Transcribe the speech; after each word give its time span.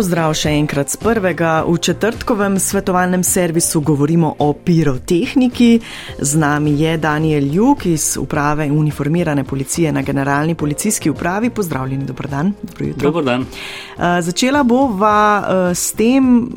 pozdrav 0.00 0.32
še 0.32 0.54
enkrat 0.56 0.88
z 0.88 0.96
prvega. 0.96 1.50
V 1.68 1.76
četrtkovem 1.76 2.54
svetovalnem 2.56 3.20
servisu 3.20 3.82
govorimo 3.84 4.30
o 4.40 4.54
pirotehniki. 4.56 5.80
Z 6.16 6.40
nami 6.40 6.72
je 6.80 6.94
Daniel 6.96 7.44
Juk 7.52 7.84
iz 7.90 8.16
uprave 8.16 8.70
uniformirane 8.72 9.44
policije 9.44 9.92
na 9.92 10.00
generalni 10.02 10.54
policijski 10.54 11.10
upravi. 11.10 11.50
Pozdravljeni, 11.50 12.08
dober 12.08 12.28
dan. 12.32 12.54
Dobro 12.96 13.22
dan. 13.22 13.40
Uh, 13.40 14.24
začela 14.24 14.62
bova 14.64 15.20
uh, 15.44 15.76
s 15.76 15.92
tem 15.92 16.48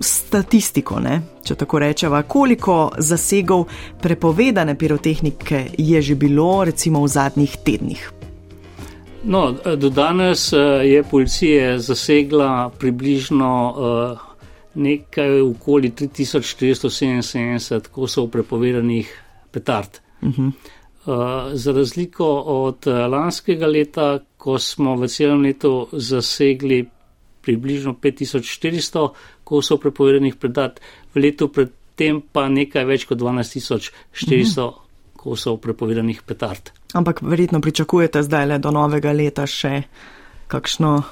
statistiko, 0.00 0.98
ne? 0.98 1.20
če 1.46 1.54
tako 1.54 1.78
rečeva, 1.78 2.26
koliko 2.26 2.90
zasegov 2.98 3.68
prepovedane 4.02 4.74
pirotehnike 4.74 5.68
je 5.78 6.02
že 6.02 6.18
bilo 6.18 6.64
recimo 6.64 7.06
v 7.06 7.14
zadnjih 7.14 7.60
tednih. 7.62 8.17
No, 9.24 9.52
do 9.76 9.90
danes 9.90 10.52
eh, 10.52 10.56
je 10.84 11.02
policija 11.02 11.78
zasegla 11.78 12.70
približno 12.78 13.74
uh, 13.76 14.18
nekaj 14.74 15.40
okoli 15.40 15.90
3477 15.90 17.88
kosov 17.88 18.30
prepovedanih 18.30 19.22
petard. 19.50 19.98
Uh 20.22 20.28
-huh. 20.28 20.46
uh, 20.46 20.52
za 21.52 21.72
razliko 21.72 22.26
od 22.46 22.86
lanskega 22.86 23.66
leta, 23.66 24.18
ko 24.36 24.58
smo 24.58 24.96
v 24.96 25.08
celem 25.08 25.42
letu 25.42 25.88
zasegli 25.92 26.88
približno 27.42 27.92
5400 28.02 29.08
kosov 29.44 29.78
prepovedanih 29.78 30.36
petard, 30.36 30.80
v 31.14 31.20
letu 31.20 31.48
predtem 31.48 32.22
pa 32.32 32.48
nekaj 32.48 32.84
več 32.84 33.04
kot 33.04 33.18
12400 33.18 34.62
uh 34.62 34.72
-huh. 34.72 34.87
Kosov 35.28 35.60
prepovedanih 35.60 36.24
petard. 36.24 36.72
Ampak 36.96 37.20
verjetno 37.22 37.60
pričakujete 37.60 38.24
zdaj 38.24 38.46
le 38.46 38.58
do 38.58 38.72
novega 38.72 39.12
leta 39.12 39.46
še 39.46 39.82
kakšno, 40.48 41.02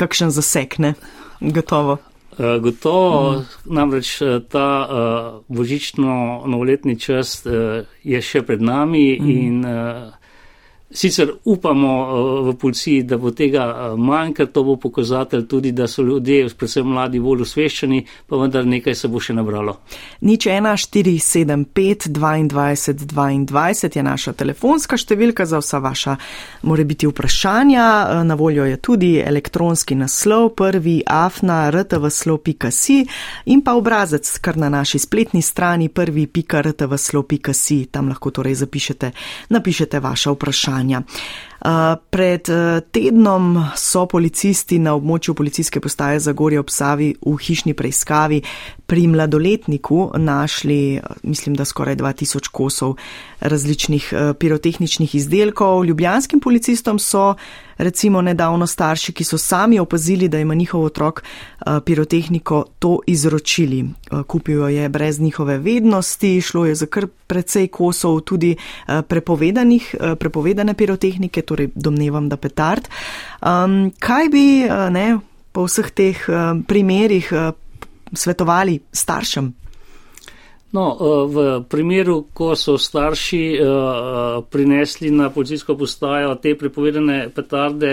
kakšen 0.00 0.32
zasek, 0.32 0.78
ne? 0.80 0.94
Gotovo. 1.40 1.98
Uh, 2.38 2.56
gotovo, 2.62 3.32
mm. 3.32 3.74
namreč 3.74 4.22
eh, 4.22 4.38
ta 4.48 4.68
uh, 4.86 5.40
božično 5.48 6.44
novoletni 6.46 6.94
čas 7.00 7.42
uh, 7.46 7.82
je 8.06 8.20
še 8.22 8.44
pred 8.46 8.62
nami 8.62 9.18
mm. 9.18 9.30
in 9.32 9.64
uh, 9.66 10.17
Sicer 10.90 11.34
upamo 11.44 11.88
eh, 11.88 12.50
v 12.50 12.56
policiji, 12.56 13.02
da 13.02 13.18
bo 13.18 13.30
tega 13.30 13.92
eh, 13.92 13.96
manj, 13.96 14.32
ker 14.32 14.46
to 14.48 14.62
bo 14.64 14.76
pokazatelj 14.80 15.44
tudi, 15.46 15.72
da 15.72 15.84
so 15.86 16.02
ljudje, 16.02 16.48
predvsem 16.56 16.86
mladi, 16.88 17.20
bolj 17.20 17.44
usveščeni, 17.44 17.98
pa 18.26 18.36
vendar 18.40 18.64
nekaj 18.64 18.94
se 18.96 19.08
bo 19.12 19.20
še 19.20 19.36
nabralo. 19.36 19.74
Nič 20.24 20.46
1, 20.48 20.64
4, 20.64 21.12
7, 21.20 21.66
5, 21.76 22.08
22, 22.08 23.04
22 23.04 23.96
je 23.98 24.02
naša 24.06 24.32
telefonska 24.32 24.96
številka 24.96 25.44
za 25.44 25.60
vsa 25.60 25.78
vaša 25.84 26.16
morebiti 26.64 27.04
vprašanja. 27.10 27.84
Eh, 27.84 28.24
na 28.24 28.34
voljo 28.40 28.64
je 28.64 28.80
tudi 28.80 29.12
elektronski 29.20 29.92
naslov 29.92 30.54
prvi 30.56 31.02
afna 31.04 31.68
rtvslo.si 31.68 33.04
in 33.52 33.60
pa 33.60 33.76
obrazec 33.76 34.24
kar 34.40 34.56
na 34.56 34.72
naši 34.72 35.04
spletni 35.04 35.44
strani 35.44 35.92
prvi.rtvslo.si. 35.92 37.78
Tam 37.92 38.08
lahko 38.08 38.32
torej 38.32 38.56
zapišete, 38.64 39.12
napišete 39.52 40.00
vaša 40.00 40.32
vprašanja 40.32 40.77
vprašanja. 40.78 41.02
Pred 42.10 42.48
e, 42.48 42.80
tednom 42.94 43.56
so 43.74 44.04
policisti 44.06 44.78
na 44.78 44.92
območju 44.94 45.34
policijske 45.34 45.80
postaje 45.82 46.20
Zagorje 46.22 46.60
ob 46.60 46.70
Savi 46.70 47.08
v 47.18 47.34
hišni 47.34 47.74
preiskavi 47.74 48.42
pri 48.86 49.06
mladoletniku 49.10 50.12
našli, 50.22 50.96
e, 50.96 51.02
mislim, 51.22 51.56
da 51.58 51.66
skoraj 51.66 51.96
2000 51.96 52.52
kosov 52.54 52.94
različnih 53.40 54.12
e, 54.12 54.34
pirotehničnih 54.38 55.14
izdelkov. 55.14 55.84
Ljubljanskim 55.84 56.40
policistom 56.40 56.98
so 56.98 57.34
recimo 57.78 58.22
nedavno 58.22 58.66
starši, 58.66 59.12
ki 59.12 59.24
so 59.24 59.38
sami 59.38 59.78
opazili, 59.78 60.28
da 60.28 60.38
ima 60.38 60.54
njihov 60.54 60.84
otrok 60.84 61.22
pirotehniko, 61.84 62.64
to 62.78 62.98
izročili. 63.06 63.84
Kupil 64.26 64.58
jo 64.58 64.68
je 64.68 64.88
brez 64.88 65.20
njihove 65.20 65.58
vednosti, 65.58 66.40
šlo 66.40 66.66
je 66.66 66.74
za 66.74 66.86
kar 66.86 67.06
precej 67.26 67.68
kosov 67.68 68.20
tudi 68.20 68.56
prepovedanih, 69.08 69.94
prepovedane 70.18 70.74
pirotehnike 70.74 71.42
torej 71.48 71.72
domnevam, 71.74 72.28
da 72.28 72.36
petard. 72.36 72.90
Um, 73.40 73.88
kaj 73.98 74.28
bi 74.32 74.44
ne, 74.94 75.06
po 75.52 75.64
vseh 75.66 75.88
teh 75.96 76.26
primerih 76.68 77.32
svetovali 78.12 78.78
staršem? 78.92 79.48
No, 80.76 80.84
v 81.32 81.64
primeru, 81.64 82.26
ko 82.36 82.52
so 82.52 82.76
starši 82.76 83.56
prinesli 84.52 85.08
na 85.10 85.30
policijsko 85.32 85.78
postajo 85.80 86.34
te 86.36 86.52
prepovedane 86.60 87.30
petarde, 87.32 87.92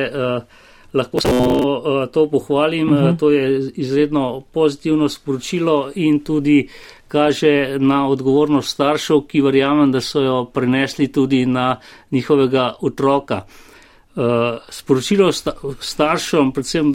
lahko 0.95 1.21
samo 1.23 2.07
to 2.11 2.27
pohvalim. 2.31 2.89
Uh 2.89 2.93
mhm. 2.93 3.05
-huh. 3.05 3.19
To 3.19 3.31
je 3.31 3.71
izredno 3.75 4.43
pozitivno 4.51 5.09
sporočilo 5.09 5.91
in 5.95 6.19
tudi 6.19 6.67
kaže 7.15 7.77
na 7.79 8.07
odgovornost 8.11 8.75
staršev, 8.75 9.21
ki 9.29 9.43
verjamem, 9.45 9.91
da 9.93 10.01
so 10.03 10.23
jo 10.23 10.39
prenesli 10.51 11.07
tudi 11.07 11.45
na 11.47 11.77
njihovega 12.11 12.73
otroka. 12.83 13.45
Uh, 14.15 14.59
sporočilo 14.71 15.31
staršem, 15.31 16.51
predvsem 16.55 16.91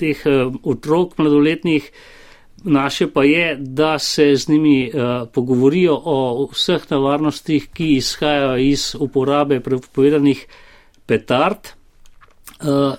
teh 0.00 0.22
uh, 0.28 0.54
otrok 0.64 1.18
mladoletnih, 1.18 1.90
naše 2.64 3.08
pa 3.12 3.24
je, 3.24 3.56
da 3.56 3.98
se 3.98 4.30
z 4.36 4.48
njimi 4.52 4.78
uh, 4.88 5.28
pogovorijo 5.32 5.96
o 5.96 6.48
vseh 6.52 6.84
nevarnostih, 6.90 7.68
ki 7.72 7.94
izhajajo 7.96 8.56
iz 8.56 8.94
uporabe 9.00 9.60
prepovedanih 9.60 10.46
petard. 11.06 11.74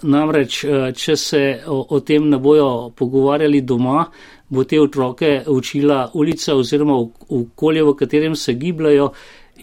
Namreč, 0.01 0.55
če 0.97 1.15
se 1.21 1.41
o, 1.69 1.83
o 1.93 1.99
tem 2.01 2.23
ne 2.29 2.39
bojo 2.41 2.89
pogovarjali 2.97 3.59
doma, 3.61 4.07
bo 4.51 4.63
te 4.63 4.79
otroke 4.81 5.43
učila 5.47 6.09
ulica 6.13 6.55
oziroma 6.55 6.97
okolje, 7.29 7.83
v 7.83 7.93
katerem 7.95 8.35
se 8.35 8.53
gibljajo 8.53 9.11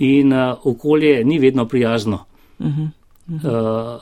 in 0.00 0.32
uh, 0.32 0.66
okolje 0.66 1.24
ni 1.24 1.38
vedno 1.38 1.68
prijazno. 1.68 2.24
Uh 2.58 2.66
-huh. 2.66 2.88
Uh 3.28 3.42
-huh. 3.42 3.94
Uh, 3.94 4.00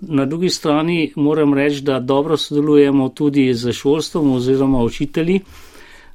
na 0.00 0.26
drugi 0.26 0.50
strani 0.50 1.12
moram 1.16 1.54
reči, 1.54 1.82
da 1.82 2.00
dobro 2.00 2.36
sodelujemo 2.36 3.08
tudi 3.08 3.54
z 3.54 3.72
šolstvom 3.72 4.32
oziroma 4.32 4.82
učitelji. 4.82 5.40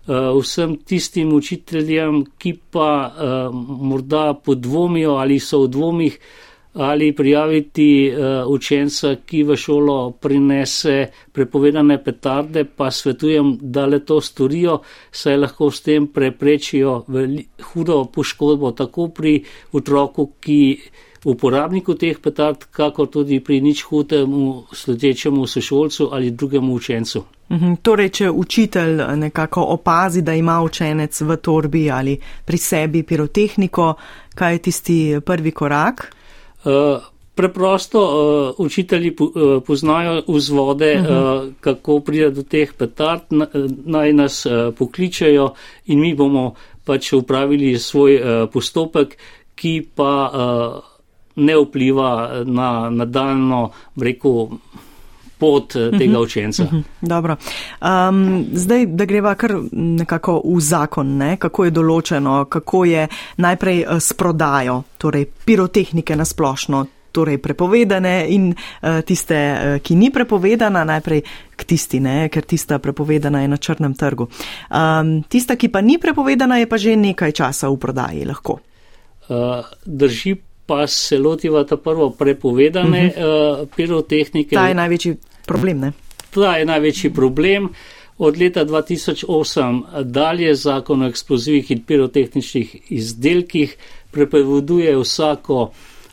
Uh, 0.07 0.41
vsem 0.41 0.77
tistim 0.77 1.33
učiteljem, 1.33 2.25
ki 2.37 2.57
pa 2.71 3.13
uh, 3.13 3.55
morda 3.81 4.33
podvomijo 4.45 5.11
ali 5.11 5.39
so 5.39 5.63
v 5.63 5.67
dvomih, 5.67 6.19
ali 6.73 7.15
prijaviti 7.15 8.11
uh, 8.11 8.47
učenca, 8.47 9.15
ki 9.25 9.43
v 9.43 9.55
šolo 9.55 10.11
prinese 10.11 11.07
prepovedane 11.31 11.97
petarde, 12.03 12.63
pa 12.63 12.91
svetujem, 12.91 13.57
da 13.61 13.85
le 13.85 13.99
to 14.05 14.21
storijo, 14.21 14.79
saj 15.11 15.37
lahko 15.37 15.71
s 15.71 15.81
tem 15.81 16.07
preprečijo 16.07 17.03
hudo 17.73 18.03
poškodbo 18.05 18.71
tako 18.71 19.07
pri 19.07 19.43
otroku, 19.73 20.31
ki 20.39 20.61
uporabniku 21.25 21.95
teh 21.95 22.19
petard, 22.19 22.63
kako 22.71 23.05
tudi 23.05 23.39
pri 23.39 23.61
nič 23.61 23.83
hudemu 23.83 24.63
sledečemu 24.73 25.47
sošolcu 25.47 26.09
ali 26.11 26.31
drugemu 26.31 26.73
učencu. 26.73 27.23
Mhm, 27.51 27.73
torej, 27.81 28.09
če 28.09 28.29
učitelj 28.29 29.01
nekako 29.15 29.63
opazi, 29.73 30.21
da 30.21 30.33
ima 30.33 30.61
učenec 30.61 31.21
v 31.21 31.37
torbi 31.37 31.89
ali 31.91 32.19
pri 32.45 32.57
sebi 32.57 33.03
pirotehniko, 33.03 33.93
kaj 34.35 34.53
je 34.53 34.59
tisti 34.59 34.97
prvi 35.25 35.51
korak? 35.51 36.18
Eh, 36.65 36.99
preprosto 37.39 37.99
uh, 38.03 38.65
učitelji 38.65 39.15
po, 39.15 39.23
uh, 39.23 39.63
poznajo 39.63 40.23
vzvode, 40.27 40.99
uh 40.99 41.05
-huh. 41.05 41.45
uh, 41.47 41.53
kako 41.59 41.99
pride 41.99 42.29
do 42.29 42.43
teh 42.43 42.73
petard, 42.77 43.21
naj 43.85 44.13
nas 44.13 44.45
uh, 44.45 44.75
pokličajo 44.75 45.53
in 45.85 45.99
mi 45.99 46.15
bomo 46.15 46.53
pač 46.85 47.13
upravili 47.13 47.79
svoj 47.79 48.15
uh, 48.15 48.49
postopek, 48.53 49.17
ki 49.55 49.87
pa 49.95 50.31
uh, 50.33 50.83
ne 51.35 51.55
vpliva 51.57 52.43
na 52.45 52.89
nadaljno, 52.89 53.71
rekel, 54.01 54.47
pot 55.39 55.75
eh, 55.75 55.89
tega 55.97 56.13
mhm. 56.13 56.21
učenca. 56.21 56.63
-huh, 56.63 56.67
uh 56.67 56.73
-huh, 56.73 56.83
dobro. 57.01 57.37
Um, 57.81 58.45
zdaj, 58.53 58.85
da 58.85 59.05
greva 59.05 59.35
kar 59.35 59.55
nekako 59.71 60.41
v 60.45 60.59
zakon, 60.59 61.17
ne? 61.17 61.37
kako 61.37 61.65
je 61.65 61.71
določeno, 61.71 62.45
kako 62.45 62.85
je 62.85 63.07
najprej 63.37 63.81
eh, 63.81 63.99
s 63.99 64.13
prodajo, 64.13 64.83
torej 64.97 65.25
pirotehnike 65.45 66.15
na 66.15 66.25
splošno. 66.25 66.85
Torej, 67.11 67.37
prepovedane 67.37 68.27
in 68.29 68.53
uh, 68.53 69.01
tiste, 69.01 69.33
uh, 69.33 69.81
ki 69.81 69.95
ni 69.95 70.11
prepovedana, 70.13 70.83
najprej 70.83 71.21
k 71.55 71.63
tisti, 71.65 71.99
ne, 71.99 72.29
ker 72.29 72.45
tista 72.45 72.77
prepovedana 72.79 73.41
je 73.41 73.47
na 73.47 73.57
črnem 73.57 73.93
trgu. 73.93 74.27
Um, 74.69 75.23
tista, 75.23 75.55
ki 75.55 75.71
pa 75.73 75.81
ni 75.81 75.97
prepovedana, 75.97 76.57
je 76.57 76.69
pa 76.69 76.77
že 76.77 76.95
nekaj 76.95 77.31
časa 77.31 77.69
v 77.69 77.77
prodaji 77.77 78.25
lahko. 78.25 78.59
Uh, 79.29 79.65
drži 79.85 80.35
pa 80.69 80.87
se 80.87 81.17
lotiva 81.17 81.63
ta 81.63 81.77
prvo 81.77 82.09
prepovedane 82.09 83.05
uh 83.07 83.23
-huh. 83.23 83.61
uh, 83.61 83.67
pirotehnike. 83.75 84.55
Ta 84.55 84.67
je 84.67 84.75
največji 84.75 85.17
problem, 85.49 85.79
ne? 85.87 85.91
Ta 86.29 86.57
je 86.57 86.67
največji 86.69 87.13
problem. 87.13 87.71
Od 88.19 88.37
leta 88.37 88.65
2008 88.67 90.03
dalje 90.03 90.53
zakon 90.55 91.03
o 91.03 91.07
eksplozivih 91.07 91.71
in 91.71 91.83
pirotehničnih 91.87 92.75
izdelkih 92.91 93.77
prepoveduje 94.11 94.97
vsako 94.99 95.69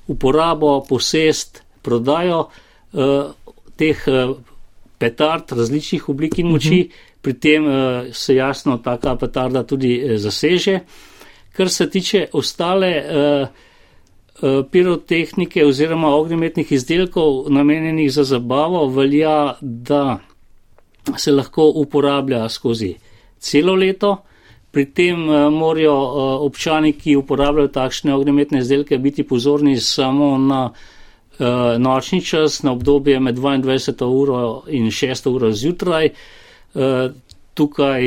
uporabo, 0.06 0.84
posest, 0.88 1.62
prodajo 1.82 2.44
uh, 2.46 3.32
teh 3.76 4.04
uh, 4.06 4.36
petard 4.98 5.52
različnih 5.52 6.08
oblik 6.08 6.38
in 6.38 6.52
moči, 6.54 6.80
uh 6.80 6.86
-huh. 6.86 7.20
pri 7.22 7.32
tem 7.32 7.66
uh, 7.66 7.74
se 8.12 8.34
jasno 8.34 8.78
taka 8.78 9.16
petarda 9.16 9.62
tudi 9.62 9.98
uh, 10.04 10.16
zaseže. 10.16 10.80
Kar 11.52 11.68
se 11.68 11.90
tiče 11.90 12.26
ostale 12.32 12.92
uh, 13.02 13.48
pirotehnike 14.70 15.64
oziroma 15.64 16.10
ognjemetnih 16.14 16.72
izdelkov 16.72 17.50
namenjenih 17.52 18.12
za 18.12 18.24
zabavo, 18.24 18.86
velja, 18.86 19.54
da 19.60 20.18
se 21.16 21.32
lahko 21.32 21.72
uporablja 21.74 22.48
skozi 22.48 22.94
celo 23.38 23.74
leto. 23.74 24.16
Pri 24.70 24.84
tem 24.92 25.28
uh, 25.28 25.52
morajo 25.52 25.94
uh, 25.94 26.42
občani, 26.44 26.92
ki 26.92 27.16
uporabljajo 27.16 27.68
takšne 27.72 28.14
ognjemetne 28.14 28.58
izdelke, 28.58 28.98
biti 28.98 29.24
pozorni 29.24 29.80
samo 29.80 30.38
na 30.38 30.70
nočni 31.78 32.20
čas, 32.24 32.62
na 32.62 32.72
obdobje 32.72 33.20
med 33.20 33.36
22. 33.36 34.04
uro 34.04 34.62
in 34.68 34.86
6. 34.86 35.28
uro 35.28 35.52
zjutraj. 35.52 36.08
Tukaj 37.54 38.02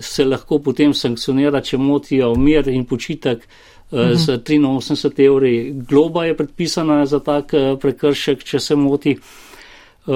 se 0.00 0.24
lahko 0.24 0.58
potem 0.58 0.94
sankcionira, 0.94 1.60
če 1.60 1.78
motijo 1.78 2.34
mir 2.34 2.68
in 2.68 2.84
počitek. 2.86 3.48
Uh, 3.92 3.98
uh 3.98 4.06
-huh. 4.06 4.16
Z 4.16 4.28
83 4.28 5.26
evri 5.26 5.72
globa 5.88 6.24
je 6.24 6.36
predpisana 6.36 7.06
za 7.06 7.20
tak 7.20 7.52
uh, 7.52 7.78
prekršek, 7.78 8.44
če 8.44 8.60
se 8.60 8.76
moti. 8.76 9.16
Uh, 10.06 10.14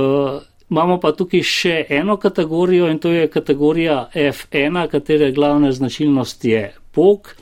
imamo 0.70 1.00
pa 1.00 1.12
tukaj 1.12 1.42
še 1.42 1.84
eno 1.88 2.16
kategorijo 2.16 2.88
in 2.88 2.98
to 2.98 3.10
je 3.10 3.28
kategorija 3.28 4.08
F1, 4.14 4.88
katere 4.88 5.32
glavna 5.32 5.72
značilnost 5.72 6.44
je 6.44 6.74
pok. 6.92 7.36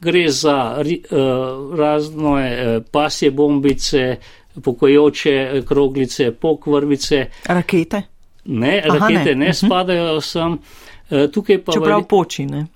Gre 0.00 0.28
za 0.28 0.78
uh, 0.78 1.78
razne 1.78 2.76
uh, 2.76 2.84
pasje 2.92 3.30
bombice, 3.30 4.16
pokojoče 4.60 5.30
eh, 5.30 5.62
kroglice, 5.62 6.32
pokvrvice. 6.32 7.26
Rakete? 7.46 8.02
Ne, 8.44 8.82
Aha, 8.88 8.98
rakete 8.98 9.34
ne, 9.34 9.34
ne 9.34 9.46
uh 9.46 9.50
mhm. 9.50 9.50
-huh. 9.50 9.66
spadajo 9.66 10.20
sem. 10.20 10.58
Eh, 11.10 11.28
tukaj 11.30 11.64
pa. 11.64 11.72
Čeprav 11.72 12.04
poči, 12.08 12.46
ne. 12.46 12.66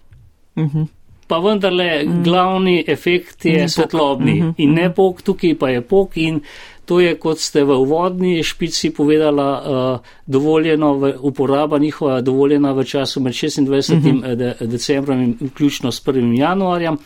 Uh 0.57 0.63
mhm. 0.63 0.79
-huh. 0.79 0.87
Pa 1.33 1.39
vendarle, 1.39 2.05
-huh. 2.05 2.23
glavni 2.25 2.85
efekt 2.87 3.45
je 3.45 3.69
svetlobni 3.69 4.41
uh 4.41 4.47
-huh. 4.47 4.55
in 4.57 4.73
ne 4.73 4.95
pok, 4.95 5.23
tukaj 5.23 5.55
pa 5.59 5.69
je 5.69 5.81
pok 5.81 6.17
in 6.17 6.41
to 6.85 7.01
je, 7.01 7.15
kot 7.19 7.39
ste 7.39 7.65
v 7.65 7.71
uvodni 7.71 8.43
špici 8.43 8.91
povedala, 8.91 9.63
uh, 9.63 10.01
dovoljeno 10.27 10.95
v 10.95 11.15
uporaba 11.21 11.79
njihova 11.79 12.21
dovoljena 12.21 12.73
v 12.73 12.85
času 12.85 13.21
med 13.21 13.33
26. 13.33 13.97
Uh 13.97 14.05
-huh. 14.05 14.35
de 14.35 14.57
decembrom 14.61 15.23
in 15.23 15.37
vključno 15.41 15.93
s 15.93 16.05
1. 16.05 16.39
januarjem, 16.39 16.99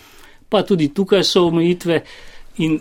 pa 0.48 0.62
tudi 0.62 0.94
tukaj 0.94 1.24
so 1.24 1.46
omejitve 1.46 2.00
in 2.58 2.80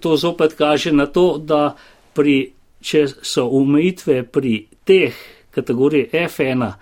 to 0.00 0.16
zopet 0.16 0.54
kaže 0.54 0.92
na 0.92 1.06
to, 1.06 1.38
da 1.38 1.74
pri, 2.12 2.52
če 2.80 3.06
so 3.22 3.48
omejitve 3.48 4.22
pri 4.22 4.66
teh 4.84 5.14
kategorij 5.50 6.08
F1, 6.12 6.72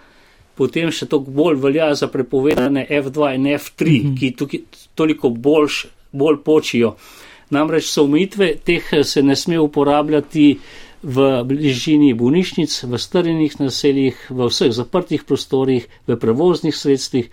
potem 0.56 0.90
še 0.90 1.06
toliko 1.06 1.30
bolj 1.30 1.60
velja 1.60 1.90
za 1.94 2.08
prepovedane 2.08 2.86
F2 2.90 3.34
in 3.34 3.46
F3, 3.56 3.84
mm 3.86 4.08
-hmm. 4.08 4.18
ki 4.18 4.32
tukaj 4.36 4.60
toliko 4.94 5.30
boljš, 5.30 5.86
bolj 6.12 6.42
počijo. 6.44 6.96
Namreč 7.50 7.84
so 7.84 8.04
omejitve, 8.04 8.54
teh 8.64 8.82
se 9.02 9.22
ne 9.22 9.36
sme 9.36 9.58
uporabljati 9.58 10.58
v 11.02 11.44
bližini 11.44 12.14
bolnišnic, 12.14 12.82
v 12.82 12.98
strjenih 12.98 13.60
naseljih, 13.60 14.26
v 14.30 14.48
vseh 14.48 14.72
zaprtih 14.72 15.24
prostorih, 15.24 15.86
v 16.06 16.16
prevoznih 16.16 16.74
sredstvih 16.74 17.30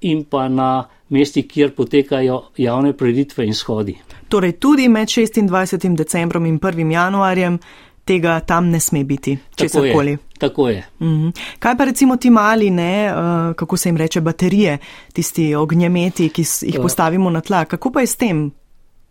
in 0.00 0.24
pa 0.24 0.48
na 0.48 0.88
mestih, 1.08 1.46
kjer 1.46 1.74
potekajo 1.76 2.42
javne 2.56 2.92
preditve 2.92 3.46
in 3.46 3.54
shodi. 3.54 3.96
Torej 4.28 4.52
tudi 4.58 4.88
med 4.88 5.08
26. 5.08 5.96
decembrom 5.96 6.46
in 6.46 6.58
1. 6.58 6.92
januarjem 6.92 7.58
tega 8.04 8.40
tam 8.40 8.70
ne 8.70 8.80
sme 8.80 9.04
biti, 9.04 9.34
če 9.56 9.68
se 9.68 9.82
koli. 9.92 10.16
Tako 10.42 10.68
je. 10.68 10.82
Mhm. 11.00 11.28
Kaj 11.62 11.76
pa 11.78 11.84
recimo 11.84 12.16
ti 12.16 12.30
mali, 12.30 12.70
ne, 12.70 13.12
uh, 13.12 13.54
kako 13.56 13.76
se 13.76 13.88
jim 13.88 13.96
reče, 13.96 14.20
baterije, 14.20 14.78
tisti 15.12 15.54
ognjemeti, 15.54 16.28
ki 16.28 16.42
jih 16.42 16.78
uh, 16.78 16.82
postavimo 16.82 17.30
na 17.30 17.40
tla, 17.40 17.64
kako 17.64 17.92
pa 17.92 18.00
je 18.00 18.06
s 18.06 18.16
tem? 18.16 18.44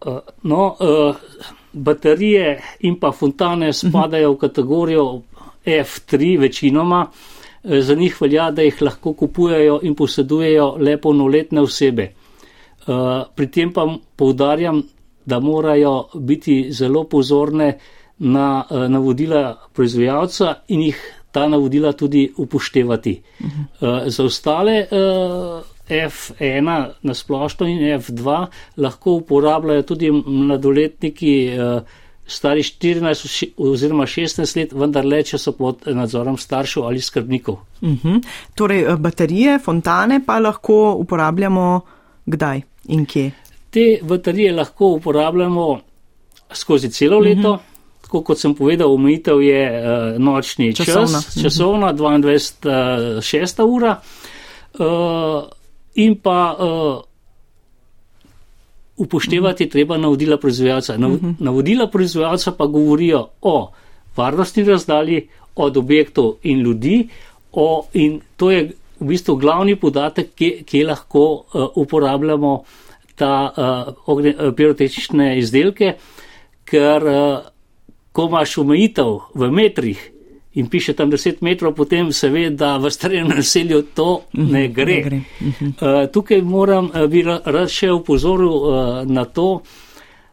Uh, 0.05 0.19
no, 0.43 0.75
uh, 0.79 1.15
baterije 1.73 2.61
in 2.79 2.99
pa 2.99 3.11
fontane 3.11 3.69
mhm. 3.71 3.77
spadajo 3.79 4.33
v 4.33 4.37
kategorijo 4.37 5.21
F3 5.65 6.39
večinoma. 6.39 7.05
Za 7.61 7.93
njih 7.95 8.15
velja, 8.21 8.47
da 8.51 8.63
jih 8.65 8.79
lahko 8.81 9.11
kupujejo 9.13 9.79
in 9.85 9.93
posedujejo 9.95 10.77
le 10.81 10.95
polnoletne 10.97 11.61
osebe. 11.61 12.07
Pri 13.35 13.47
tem 13.53 13.69
pa 13.73 13.85
poudarjam, 14.17 14.79
da 15.25 15.39
morajo 15.39 16.07
biti 16.15 16.71
zelo 16.71 17.03
pozorne 17.03 17.77
na 18.21 18.63
eh, 18.69 18.87
navodila 18.89 19.57
proizvajalca 19.73 20.55
in 20.67 20.85
jih 20.89 21.01
ta 21.31 21.47
navodila 21.47 21.93
tudi 21.93 22.27
upoštevati. 22.37 23.21
Uh 23.39 23.49
-huh. 23.81 24.09
Za 24.09 24.23
ostale 24.23 24.87
eh, 24.91 26.05
F1 26.07 26.89
na 27.01 27.13
splošno 27.13 27.67
in 27.67 27.79
F2 27.79 28.47
lahko 28.77 29.11
uporabljajo 29.11 29.81
tudi 29.81 30.11
mladoletniki 30.11 31.51
stari 32.31 32.63
14 32.63 33.45
oziroma 33.57 34.05
16 34.05 34.57
let, 34.57 34.73
vendar 34.73 35.05
le, 35.05 35.21
če 35.23 35.37
so 35.41 35.53
pod 35.57 35.87
nadzorom 35.87 36.37
staršev 36.37 36.87
ali 36.87 37.01
skrbnikov. 37.01 37.57
Uh 37.81 37.89
mhm. 37.89 38.07
-huh. 38.07 38.23
Torej, 38.55 38.85
baterije, 38.97 39.59
fontane 39.59 40.21
pa 40.25 40.39
lahko 40.39 40.95
uporabljamo 40.99 41.81
kdaj 42.25 42.61
in 42.87 43.05
kje? 43.05 43.31
Te 43.69 43.99
baterije 44.01 44.53
lahko 44.53 44.85
uporabljamo 44.85 45.79
skozi 46.53 46.89
celo 46.89 47.19
leto. 47.19 47.51
Uh 47.51 47.59
-huh. 47.59 47.70
Tako 48.11 48.25
kot 48.27 48.41
sem 48.43 48.51
povedal, 48.51 48.91
omejitev 48.91 49.39
je 49.39 49.59
uh, 49.71 50.19
nočni 50.19 50.73
časovna. 50.75 51.21
čas, 51.23 51.37
časovna, 51.39 51.93
22, 51.95 52.27
uh, 52.67 53.23
6 53.23 53.63
ura. 53.63 53.93
Uh, 54.75 55.47
in 55.95 56.17
pa 56.19 56.51
uh, 56.51 56.99
upoštevati 58.97 59.63
uh 59.63 59.67
-huh. 59.67 59.71
treba 59.71 59.97
navodila 59.97 60.37
proizvajalca. 60.37 60.97
Nav, 60.97 61.11
uh 61.11 61.21
-huh. 61.21 61.33
Navodila 61.39 61.87
proizvajalca 61.87 62.51
pa 62.51 62.65
govorijo 62.65 63.27
o 63.41 63.71
varnostni 64.17 64.63
razdalji 64.63 65.27
od 65.55 65.77
objektov 65.77 66.33
in 66.43 66.59
ljudi. 66.59 67.07
O, 67.51 67.85
in 67.93 68.21
to 68.37 68.51
je 68.51 68.71
v 68.99 69.05
bistvu 69.05 69.35
glavni 69.35 69.75
podatek, 69.75 70.35
kje, 70.35 70.63
kje 70.65 70.85
lahko 70.85 71.23
uh, 71.33 71.67
uporabljamo 71.75 72.63
ta 73.15 73.53
uh, 74.07 74.53
pirotehnične 74.55 75.39
izdelke, 75.39 75.93
ker 76.65 77.03
uh, 77.03 77.50
ko 78.11 78.27
imaš 78.27 78.57
omejitev 78.57 79.19
v 79.35 79.51
metrih 79.51 80.11
in 80.53 80.67
piše 80.69 80.93
tam 80.93 81.11
10 81.11 81.39
metrov, 81.41 81.75
potem 81.75 82.11
se 82.13 82.29
ve, 82.29 82.49
da 82.49 82.77
v 82.77 82.91
starem 82.91 83.27
naselju 83.27 83.81
to 83.95 84.21
mhm, 84.33 84.51
ne 84.51 84.67
gre. 84.67 84.95
Ne 84.95 85.01
gre. 85.01 85.21
Uh, 85.39 86.11
tukaj 86.11 86.41
moram 86.41 86.91
uh, 86.91 87.07
bi 87.07 87.23
rad 87.23 87.69
še 87.71 87.91
upozoril 87.91 88.51
uh, 88.51 88.73
na 89.07 89.25
to, 89.25 89.61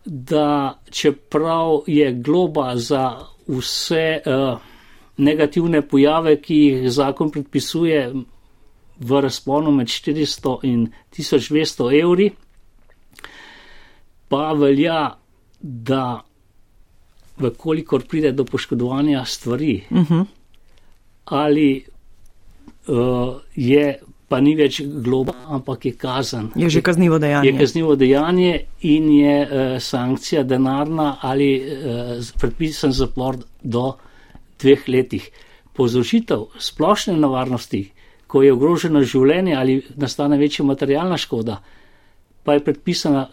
da 0.05 0.79
čeprav 0.91 1.85
je 1.87 2.13
globa 2.13 2.75
za 2.77 3.19
vse 3.47 4.21
uh, 4.27 4.59
negativne 5.19 5.83
pojave, 5.83 6.39
ki 6.43 6.55
jih 6.55 6.91
zakon 6.91 7.31
predpisuje 7.31 8.13
v 8.99 9.21
razponu 9.23 9.71
med 9.71 9.87
400 9.87 10.59
in 10.67 10.89
1200 11.15 12.03
evri, 12.03 12.31
pa 14.29 14.53
velja, 14.53 15.15
da 15.61 16.28
vkolikor 17.41 18.05
pride 18.09 18.33
do 18.33 18.45
poškodovanja 18.45 19.25
stvari 19.25 19.85
uh 19.91 19.97
mhm. 19.97 20.15
-huh. 20.15 20.25
ali 21.25 21.85
uh, 22.89 23.35
je, 23.55 23.99
pa 24.29 24.41
ni 24.41 24.55
več 24.57 24.81
globa, 24.83 25.35
ampak 25.47 25.85
je 25.85 25.93
kazen. 25.93 26.51
Je 26.57 26.71
že 26.71 26.83
kaznivo 26.83 27.19
dejanje. 27.19 27.49
Je 27.49 27.59
kaznivo 27.59 27.97
dejanje 27.97 28.61
in 28.81 29.13
je 29.13 29.37
uh, 29.43 29.83
sankcija 29.83 30.43
denarna 30.43 31.17
ali 31.21 31.51
uh, 31.61 32.25
predpisan 32.41 32.93
zapor 32.93 33.37
do 33.63 33.93
dveh 34.61 34.89
letih. 34.89 35.31
Povzročitev 35.73 36.49
splošne 36.59 37.15
nevarnosti, 37.17 37.91
ko 38.27 38.43
je 38.43 38.53
ogroženo 38.53 39.03
življenje 39.03 39.55
ali 39.55 39.83
nastane 39.97 40.39
večja 40.39 40.65
materialna 40.65 41.17
škoda, 41.17 41.63
pa 42.45 42.57
je 42.57 42.65
predpisana 42.65 43.29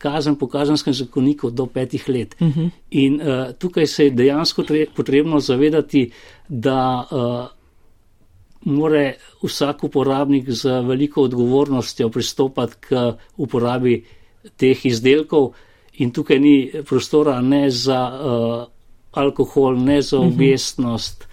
kazen 0.00 0.36
po 0.36 0.48
kazenskem 0.48 0.94
zakoniku 0.94 1.50
do 1.50 1.66
petih 1.66 2.08
let. 2.08 2.34
Uh 2.40 2.48
mhm. 2.48 2.60
-huh. 2.60 2.70
In 2.90 3.20
uh, 3.20 3.52
tukaj 3.58 3.86
se 3.86 4.04
je 4.04 4.10
dejansko 4.10 4.64
potrebno 4.96 5.40
zavedati, 5.40 6.10
da 6.48 7.06
uh, 7.10 7.46
more 8.64 9.14
vsak 9.42 9.84
uporabnik 9.84 10.50
z 10.50 10.80
veliko 10.80 11.22
odgovornostjo 11.22 12.08
pristopati 12.08 12.74
k 12.80 13.12
uporabi 13.36 14.04
teh 14.56 14.86
izdelkov 14.86 15.52
in 15.92 16.10
tukaj 16.10 16.38
ni 16.38 16.72
prostora 16.88 17.40
ne 17.40 17.70
za 17.70 18.00
uh, 18.08 18.66
alkohol, 19.12 19.76
ne 19.76 20.02
za 20.02 20.18
mhm. 20.18 20.26
objestnost. 20.26 21.30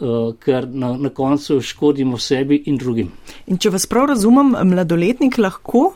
Uh, 0.00 0.34
ker 0.44 0.68
na, 0.68 0.96
na 0.96 1.08
koncu 1.08 1.60
škodimo 1.60 2.18
sebi 2.18 2.62
in 2.66 2.76
drugim. 2.76 3.10
In 3.46 3.58
če 3.58 3.70
vas 3.70 3.86
prav 3.86 4.06
razumem, 4.08 4.54
mladoletnik 4.64 5.38
lahko 5.38 5.78
uh, 5.78 5.94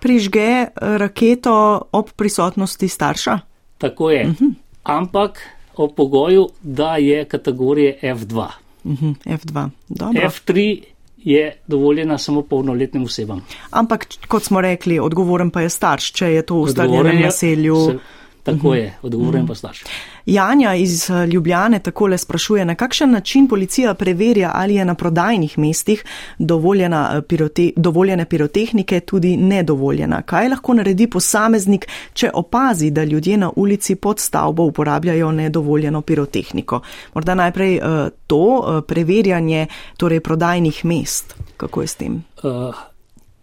prižge 0.00 0.40
eh, 0.40 0.68
raketo 0.80 1.82
ob 1.92 2.10
prisotnosti 2.16 2.88
starša? 2.88 3.38
Tako 3.78 4.10
je. 4.10 4.22
Uh 4.26 4.30
mhm. 4.30 4.44
-huh. 4.44 4.54
Ampak 4.82 5.40
ob 5.76 5.94
pogoju, 5.96 6.48
da 6.62 6.96
je 6.96 7.24
kategorije 7.24 7.98
F2. 8.02 8.46
Uh 8.84 8.92
-huh, 8.92 9.14
F2. 9.24 9.68
Dobro. 9.88 10.22
F3 10.22 10.82
je 11.16 11.56
dovoljena 11.66 12.18
samo 12.18 12.42
polnoletnim 12.42 13.04
osebam. 13.04 13.40
Ampak, 13.70 14.06
kot 14.28 14.42
smo 14.42 14.60
rekli, 14.60 14.98
odgovoren 14.98 15.50
pa 15.50 15.60
je 15.60 15.68
starš, 15.68 16.12
če 16.12 16.26
je 16.26 16.42
to 16.46 16.54
v 16.54 16.60
ustaljenem 16.60 17.22
naselju. 17.22 17.76
Se, 17.86 17.98
tako 18.42 18.74
je, 18.74 18.94
odgovoren 19.02 19.46
pa 19.46 19.54
starš. 19.54 19.84
Janja 20.26 20.74
iz 20.74 21.10
eh, 21.10 21.26
Ljubljane 21.26 21.78
takole 21.78 22.18
sprašuje, 22.18 22.64
na 22.64 22.74
kakšen 22.74 23.10
način 23.10 23.48
policija 23.48 23.94
preverja, 23.94 24.50
ali 24.54 24.74
je 24.74 24.84
na 24.84 24.94
prodajnih 24.94 25.58
mestih 25.58 26.04
eh, 26.38 27.22
pirote, 27.28 27.70
dovoljene 27.76 28.24
pirotehnike 28.24 29.00
tudi 29.00 29.36
nedovoljena. 29.36 30.22
Kaj 30.22 30.48
lahko 30.48 30.74
naredi 30.74 31.06
posameznik, 31.06 31.88
če 32.12 32.30
opazi, 32.34 32.90
da 32.90 33.04
ljudje 33.04 33.36
na 33.36 33.50
ulici 33.56 33.94
pod 33.94 34.18
stavbo 34.20 34.62
uporabljajo 34.62 35.32
nedovoljeno 35.32 36.00
pirotehniko? 36.00 36.80
Morda 37.14 37.34
najprej 37.34 37.76
eh, 37.76 38.08
to 38.26 38.84
preverjanje 38.88 39.66
torej 39.96 40.20
prodajnih 40.20 40.84
mest. 40.84 41.34
Kako 41.56 41.80
je 41.80 41.86
s 41.86 41.94
tem? 41.94 42.24
Uh. 42.42 42.74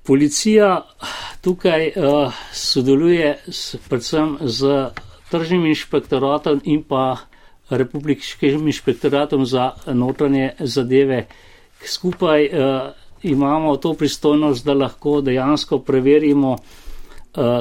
Policija 0.07 0.85
tukaj 1.41 1.87
uh, 1.87 2.33
sodeluje 2.53 3.39
s, 3.47 3.75
predvsem 3.89 4.37
z 4.41 4.87
tržnim 5.31 5.65
inšpektoratom 5.65 6.61
in 6.63 6.83
pa 6.83 7.17
republikanskim 7.69 8.67
inšpektoratom 8.67 9.45
za 9.45 9.71
notranje 9.87 10.51
zadeve. 10.59 11.27
Skupaj 11.85 12.45
uh, 12.45 12.81
imamo 13.23 13.77
to 13.77 13.93
pristojnost, 13.93 14.65
da 14.65 14.73
lahko 14.73 15.21
dejansko 15.21 15.79
preverimo, 15.79 16.51
uh, 16.51 16.59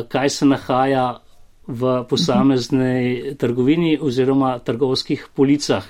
kaj 0.08 0.30
se 0.30 0.46
nahaja 0.46 1.20
v 1.66 2.04
posamezni 2.08 3.34
trgovini 3.38 3.98
oziroma 4.02 4.58
trgovskih 4.58 5.28
policah. 5.34 5.84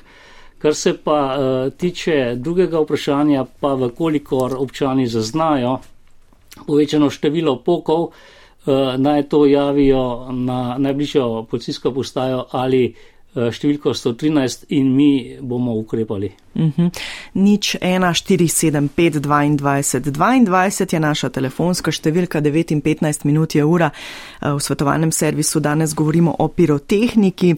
Kar 0.58 0.74
se 0.74 0.96
pa 1.04 1.36
uh, 1.36 1.72
tiče 1.72 2.34
drugega 2.36 2.80
vprašanja, 2.80 3.44
pa 3.60 3.74
vkolikor 3.74 4.56
občani 4.58 5.06
zaznajo 5.06 5.78
povečano 6.66 7.10
število 7.10 7.58
pokov, 7.60 8.02
uh, 8.02 8.14
naj 8.98 9.22
to 9.28 9.46
javijo 9.46 10.32
na 10.32 10.78
najbližjo 10.78 11.46
policijsko 11.50 11.92
postajo 11.94 12.44
ali 12.50 12.84
eh, 12.88 13.50
številko 13.52 13.94
113 13.94 14.64
in 14.68 14.94
mi 14.96 15.36
bomo 15.40 15.74
ukrepali. 15.78 16.32
Uh 16.54 16.62
mhm. 16.62 16.70
-huh. 16.82 16.90
Nič 17.34 17.76
1475 17.80 19.20
22 19.20 20.10
22 20.10 20.94
je 20.94 21.00
naša 21.00 21.28
telefonska 21.28 21.90
številka, 21.90 22.40
9 22.40 22.72
in 22.72 22.82
15 22.82 23.24
minut 23.24 23.54
je 23.54 23.64
ura. 23.64 23.90
Eh, 24.42 24.52
v 24.52 24.60
svetovalnem 24.60 25.12
servisu 25.12 25.60
danes 25.60 25.94
govorimo 25.94 26.36
o 26.38 26.48
pirotehniki. 26.48 27.56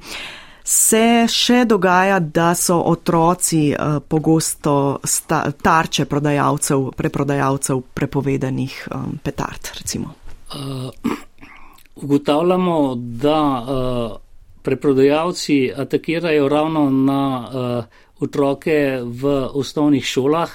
Se 0.65 1.25
še 1.29 1.65
dogaja, 1.65 2.19
da 2.21 2.55
so 2.55 2.77
otroci 2.77 3.73
uh, 3.73 4.03
pogosto 4.09 5.01
sta, 5.05 5.53
tarče 5.63 6.05
prodajalcev, 6.05 6.91
preprodajalcev 6.97 7.81
prepovedanih 7.95 8.89
um, 8.93 9.19
petard, 9.23 9.73
recimo? 9.79 10.28
Uh, 10.55 10.91
ugotavljamo, 12.03 12.95
da 12.97 13.41
uh, 13.41 14.17
preprodajalci 14.63 15.73
atakirajo 15.77 16.49
ravno 16.49 16.91
na 16.91 17.49
uh, 17.49 17.85
otroke 18.21 19.01
v 19.03 19.49
osnovnih 19.53 20.05
šolah. 20.05 20.51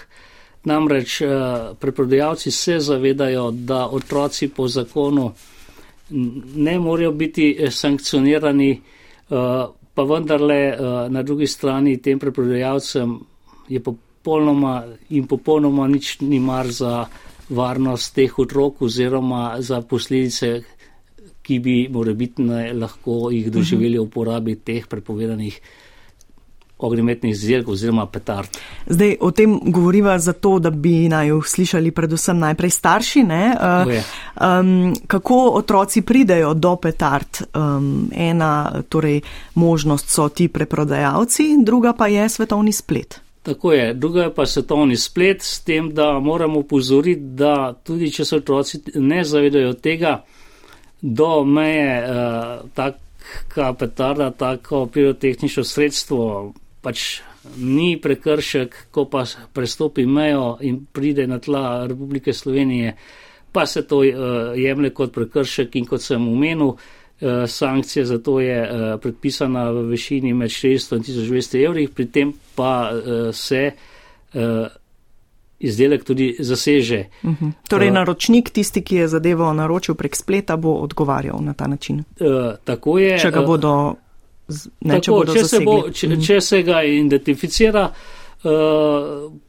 Namreč 0.64 1.22
preprodajalci 1.80 2.52
se 2.52 2.80
zavedajo, 2.80 3.52
da 3.52 3.88
otroci 3.88 4.48
po 4.48 4.68
zakonu 4.68 5.34
ne 6.56 6.80
morejo 6.80 7.12
biti 7.12 7.68
sankcionirani, 7.72 8.82
pa 9.94 10.04
vendarle 10.04 10.78
na 11.10 11.24
drugi 11.24 11.48
strani 11.48 11.98
tem 12.02 12.20
preprodajalcem 12.20 13.20
je 13.68 13.80
popolnoma 13.84 14.84
in 15.10 15.28
popolnoma 15.28 15.88
nič 15.88 16.20
ni 16.20 16.40
mar 16.40 16.68
za 16.68 17.06
varnost 17.50 18.16
teh 18.16 18.40
otrok 18.40 18.82
oziroma 18.82 19.56
za 19.60 19.82
posledice, 19.82 20.62
ki 21.44 21.60
bi 21.60 21.78
morebitne 21.92 22.72
lahko 22.74 23.28
jih 23.32 23.52
doživeli 23.52 23.98
v 24.00 24.06
uporabi 24.06 24.56
teh 24.56 24.88
prepovedanih 24.88 25.60
ognjemetnih 26.84 27.32
izdelkov 27.32 27.74
oziroma 27.74 28.06
petard. 28.06 28.58
Zdaj 28.88 29.16
o 29.22 29.32
tem 29.32 29.60
govoriva 29.72 30.18
zato, 30.20 30.58
da 30.60 30.70
bi 30.70 31.08
naj 31.10 31.28
jo 31.28 31.42
slišali 31.42 31.92
predvsem 31.92 32.40
najprej 32.40 32.70
starši. 32.70 33.24
Uh, 33.24 33.94
um, 34.42 34.94
kako 35.08 35.40
otroci 35.60 36.02
pridejo 36.02 36.54
do 36.54 36.76
petard? 36.76 37.44
Um, 37.54 38.10
ena 38.16 38.82
torej, 38.90 39.22
možnost 39.56 40.10
so 40.10 40.30
ti 40.30 40.48
preprodajalci, 40.48 41.58
druga 41.64 41.94
pa 41.94 42.08
je 42.08 42.30
svetovni 42.30 42.72
splet. 42.72 43.20
Tako 43.44 43.74
je, 43.74 43.94
druga 43.94 44.24
je 44.24 44.34
pa 44.34 44.46
svetovni 44.46 44.98
splet, 44.98 45.42
s 45.42 45.60
tem, 45.64 45.90
da 45.94 46.20
moramo 46.20 46.60
upozoriti, 46.60 47.22
da 47.22 47.74
tudi 47.84 48.12
če 48.12 48.26
se 48.26 48.36
otroci 48.36 48.80
ne 48.96 49.24
zavedajo 49.24 49.74
tega, 49.74 50.24
do 51.02 51.44
meje 51.44 51.98
uh, 52.08 52.70
taka 52.74 53.74
petarda, 53.80 54.30
tako 54.32 54.86
pirotehnično 54.88 55.64
sredstvo 55.64 56.54
pač 56.82 57.20
ni 57.58 57.98
prekršek, 58.02 58.86
ko 58.92 59.06
pa 59.12 59.26
prestopi 59.54 60.06
mejo 60.08 60.58
in 60.62 60.86
pride 60.92 61.28
na 61.28 61.40
tla 61.44 61.84
Republike 61.88 62.34
Slovenije, 62.34 62.96
pa 63.52 63.66
se 63.66 63.84
to 63.88 64.00
uh, 64.00 64.08
jemlje 64.56 64.94
kot 64.96 65.12
prekršek 65.14 65.76
in 65.76 65.86
kot 65.86 66.02
sem 66.02 66.28
omenil, 66.28 66.78
Eh, 66.78 67.03
sankcija 67.48 68.06
za 68.06 68.18
to 68.18 68.40
je 68.40 68.62
eh, 68.64 68.98
predpisana 69.02 69.70
v 69.72 69.82
višini 69.82 70.34
med 70.34 70.50
600 70.50 70.96
in 70.96 71.04
1200 71.04 71.66
evrih, 71.66 71.90
pri 71.90 72.06
tem 72.06 72.34
pa 72.56 72.92
eh, 72.92 73.34
se 73.34 73.72
izdelek 75.60 76.04
tudi 76.04 76.36
zaseže. 76.40 77.06
Uh 77.24 77.30
mhm. 77.30 77.46
-huh. 77.46 77.52
Torej, 77.70 77.92
naročnik, 77.92 78.50
tisti, 78.50 78.82
ki 78.82 78.96
je 78.96 79.08
zadevo 79.08 79.54
naročil 79.54 79.96
prek 79.96 80.16
spleta, 80.16 80.58
bo 80.58 80.74
odgovarjal 80.74 81.38
na 81.42 81.54
ta 81.54 81.68
način. 81.68 82.00
Uh, 82.00 82.56
tako 82.64 83.00
je. 83.00 83.20
Če 83.20 83.32
ga 83.32 83.42
bodo. 83.42 83.96
Ne, 84.82 84.94
tako, 84.94 85.02
če, 85.02 85.12
bodo 85.12 85.34
če, 85.34 85.44
se 85.44 85.60
bo, 85.60 85.90
če, 85.90 86.08
uh 86.08 86.14
mhm. 86.14 86.22
-huh. 86.22 86.28
če 86.28 86.42
se 86.42 86.62
ga 86.64 86.84
identificira, 86.84 87.92
uh, 88.44 88.52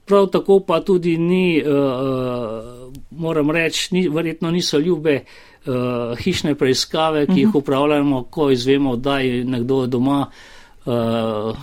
prav 0.05 0.27
tako 0.27 0.61
pa 0.61 0.81
tudi 0.81 1.19
ni, 1.19 1.63
uh, 1.67 2.93
moram 3.11 3.51
reči, 3.51 3.95
ni, 3.95 4.09
verjetno 4.09 4.51
niso 4.51 4.79
ljube 4.79 5.15
uh, 5.15 5.54
uh, 5.67 6.19
hišne 6.19 6.55
preiskave, 6.55 7.27
ki 7.27 7.33
uh 7.33 7.37
-huh. 7.37 7.39
jih 7.39 7.49
mhm. 7.49 7.59
upravljamo, 7.59 8.23
ko 8.23 8.51
izvemo, 8.51 8.97
da 8.97 9.19
je 9.19 9.45
nekdo 9.45 9.87
doma 9.87 10.31
uh, 10.85 10.93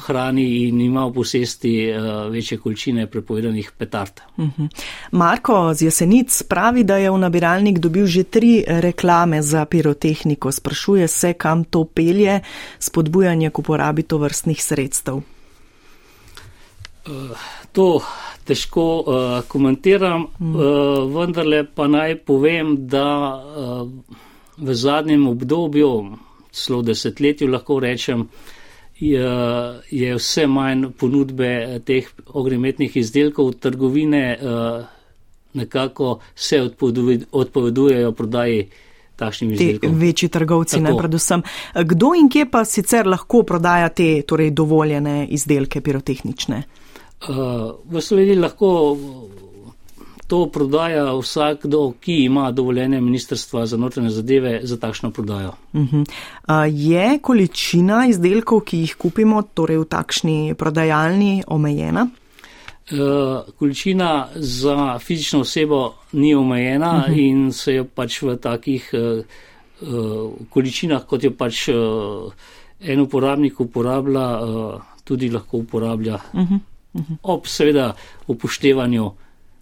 hrani 0.05 0.67
in 0.67 0.81
ima 0.81 1.05
v 1.05 1.13
posesti 1.13 1.91
uh, 1.91 2.31
večje 2.31 2.57
količine 2.57 3.07
prepovedanih 3.07 3.71
petard. 3.77 4.11
Uh 4.37 4.45
mhm. 4.45 4.63
-huh. 4.63 4.69
Marko 5.11 5.73
z 5.73 5.81
Jesenic 5.81 6.43
pravi, 6.43 6.83
da 6.83 6.97
je 6.97 7.11
v 7.11 7.17
nabiralnik 7.17 7.79
dobil 7.79 8.05
že 8.05 8.23
tri 8.23 8.63
reklame 8.67 9.41
za 9.41 9.65
pirotehniko. 9.65 10.51
Sprašuje 10.51 11.07
se, 11.07 11.33
kam 11.33 11.63
to 11.63 11.83
pelje, 11.83 12.39
spodbujanje 12.79 13.49
k 13.49 13.59
uporabi 13.59 14.03
to 14.03 14.17
vrstnih 14.17 14.63
sredstev. 14.63 15.15
Uh, 15.15 15.23
to 17.71 18.01
težko 18.45 18.85
uh, 18.99 19.41
komentiram, 19.47 20.25
mm. 20.39 20.55
uh, 20.55 20.63
vendarle 21.13 21.63
pa 21.75 21.87
naj 21.87 22.17
povem, 22.25 22.75
da 22.87 23.07
uh, 23.35 23.89
v 24.57 24.73
zadnjem 24.75 25.27
obdobju, 25.27 25.91
celo 26.51 26.81
desetletju 26.81 27.47
lahko 27.47 27.79
rečem, 27.79 28.27
je, 28.99 29.29
je 29.89 30.15
vse 30.15 30.47
manj 30.47 30.91
ponudbe 30.99 31.79
teh 31.85 32.09
ogremetnih 32.27 32.97
izdelkov, 32.97 33.53
trgovine 33.63 34.25
uh, 34.37 34.83
nekako 35.53 36.19
se 36.35 36.61
odpovedujejo 37.31 38.11
prodaji. 38.11 38.69
Te 39.21 39.77
večji 39.87 40.29
trgovci, 40.29 40.79
Tako. 40.79 40.91
ne 40.91 40.97
predvsem. 40.97 41.41
Kdo 41.85 42.07
in 42.17 42.29
kje 42.29 42.47
pa 42.49 42.63
sicer 42.65 43.05
lahko 43.07 43.43
prodaja 43.43 43.89
te 43.93 44.21
torej, 44.25 44.49
dovoljene 44.49 45.27
izdelke 45.29 45.81
pirotehnične? 45.81 46.63
V 47.27 48.01
Sloveniji 48.01 48.35
lahko 48.35 48.69
to 50.31 50.45
prodaja 50.47 51.11
vsakdo, 51.19 51.93
ki 51.99 52.23
ima 52.23 52.51
dovoljenje 52.51 53.01
Ministrstva 53.01 53.65
za 53.65 53.77
notranje 53.77 54.09
zadeve 54.09 54.59
za 54.63 54.77
takšno 54.77 55.11
prodajo. 55.11 55.51
Uh 55.73 55.81
-huh. 55.81 56.05
Je 56.71 57.19
količina 57.19 58.07
izdelkov, 58.07 58.59
ki 58.59 58.77
jih 58.77 58.95
kupimo, 58.95 59.41
torej 59.41 59.77
v 59.77 59.85
takšni 59.85 60.55
prodajalni, 60.57 61.43
omejena? 61.47 62.07
Uh, 62.91 62.97
količina 63.59 64.27
za 64.35 64.99
fizično 64.99 65.39
osebo 65.39 65.93
ni 66.11 66.35
omejena 66.35 66.91
uh 66.91 67.13
-huh. 67.13 67.29
in 67.29 67.51
se 67.51 67.73
jo 67.73 67.85
pač 67.95 68.21
v 68.21 68.37
takih 68.37 68.93
uh, 68.93 70.31
količinah, 70.49 71.05
kot 71.05 71.23
jo 71.23 71.31
pač 71.31 71.67
uh, 71.67 71.75
en 72.79 72.99
uporabnik 72.99 73.59
uporablja, 73.59 74.43
uh, 74.43 74.81
tudi 75.03 75.29
lahko 75.29 75.57
uporablja. 75.57 76.19
Uh 76.33 76.39
-huh 76.39 76.59
ob 77.21 77.47
seveda 77.47 77.93
upoštevanju 78.27 79.11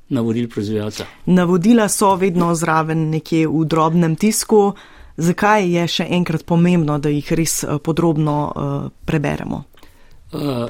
navodil 0.09 0.49
proizvajalca. 0.49 1.05
Navodila 1.25 1.87
so 1.89 2.15
vedno 2.15 2.55
zraven 2.55 3.09
nekje 3.09 3.47
v 3.47 3.65
drobnem 3.65 4.15
tisku. 4.15 4.73
Zakaj 5.17 5.67
je 5.69 5.87
še 5.87 6.07
enkrat 6.09 6.45
pomembno, 6.47 6.97
da 6.99 7.09
jih 7.09 7.33
res 7.35 7.63
eh, 7.63 7.77
podrobno 7.83 8.37
uh, 8.47 8.87
preberemo? 9.05 9.63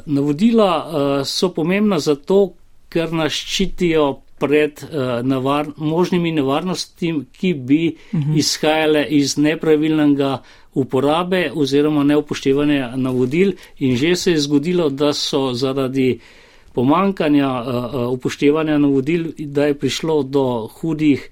Navodila 0.05 1.23
so 1.27 1.49
pomembna 1.51 1.97
zato, 1.99 2.53
ker 2.89 3.11
nas 3.11 3.35
ščitijo 3.35 4.05
pred 4.39 4.79
nevar, 5.27 5.67
možnimi 5.75 6.31
nevarnostmi, 6.31 7.25
ki 7.35 7.53
bi 7.53 7.81
uh 7.91 8.19
-huh. 8.19 8.37
izhajale 8.39 9.03
iz 9.09 9.35
nepravilnega 9.37 10.37
uporabe 10.73 11.51
oziroma 11.55 12.03
neupoštevanja 12.03 12.95
navodil. 12.95 13.53
In 13.79 13.97
že 13.97 14.15
se 14.15 14.31
je 14.31 14.39
zgodilo, 14.39 14.89
da 14.89 15.13
so 15.13 15.53
zaradi 15.53 16.19
pomankanja 16.79 17.51
upoštevanja 18.15 18.79
navodil, 18.79 19.33
da 19.51 19.67
je 19.67 19.75
prišlo 19.75 20.23
do 20.23 20.45
hudih 20.79 21.27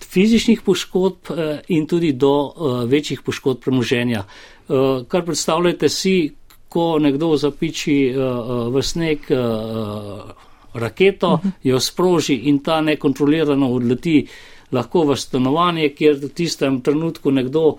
fizičnih 0.00 0.62
poškodb 0.64 1.30
in 1.68 1.84
tudi 1.86 2.12
do 2.12 2.32
večjih 2.88 3.20
poškodb 3.20 3.60
premoženja. 3.60 4.24
Kar 5.08 5.24
predstavljate 5.24 5.88
si, 5.92 6.32
ko 6.68 6.96
nekdo 6.98 7.36
zapiči 7.36 7.98
v 8.72 8.82
sneg 8.82 9.28
raketo, 10.74 11.38
jo 11.62 11.80
sproži 11.80 12.34
in 12.48 12.58
ta 12.64 12.80
nekontrolirano 12.80 13.68
odleti 13.72 14.26
lahko 14.72 15.04
v 15.10 15.16
stanovanje, 15.16 15.92
kjer 15.94 16.16
v 16.22 16.30
tistem 16.34 16.80
trenutku 16.80 17.30
nekdo, 17.30 17.76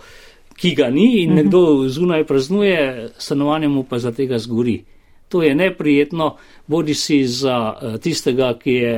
ki 0.58 0.75
ga 0.77 0.89
ni 0.89 1.24
in 1.24 1.36
nekdo 1.36 1.89
zunaj 1.89 2.24
praznuje, 2.30 3.10
stanovanje 3.18 3.68
mu 3.68 3.84
pa 3.84 4.00
za 4.00 4.12
tega 4.12 4.39
zgori. 4.39 4.84
To 5.29 5.43
je 5.43 5.55
neprijetno, 5.55 6.38
bodi 6.67 6.93
si 6.96 7.25
za 7.27 7.75
tistega, 8.03 8.53
ki 8.60 8.74
je 8.74 8.93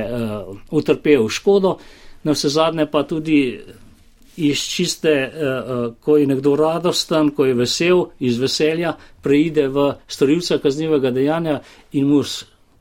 utrpel 0.70 1.28
škodo, 1.28 1.76
na 2.22 2.32
vse 2.32 2.48
zadnje 2.48 2.86
pa 2.86 3.02
tudi 3.02 3.40
iz 4.36 4.58
čiste, 4.58 5.32
ko 6.00 6.16
je 6.16 6.26
nekdo 6.26 6.54
radosten, 6.56 7.30
ko 7.30 7.44
je 7.44 7.54
vesel, 7.54 8.04
iz 8.18 8.38
veselja 8.38 8.94
preide 9.22 9.66
v 9.68 9.90
storilca 10.06 10.58
kaznivega 10.58 11.10
dejanja 11.10 11.60
in 11.92 12.08
mu 12.08 12.22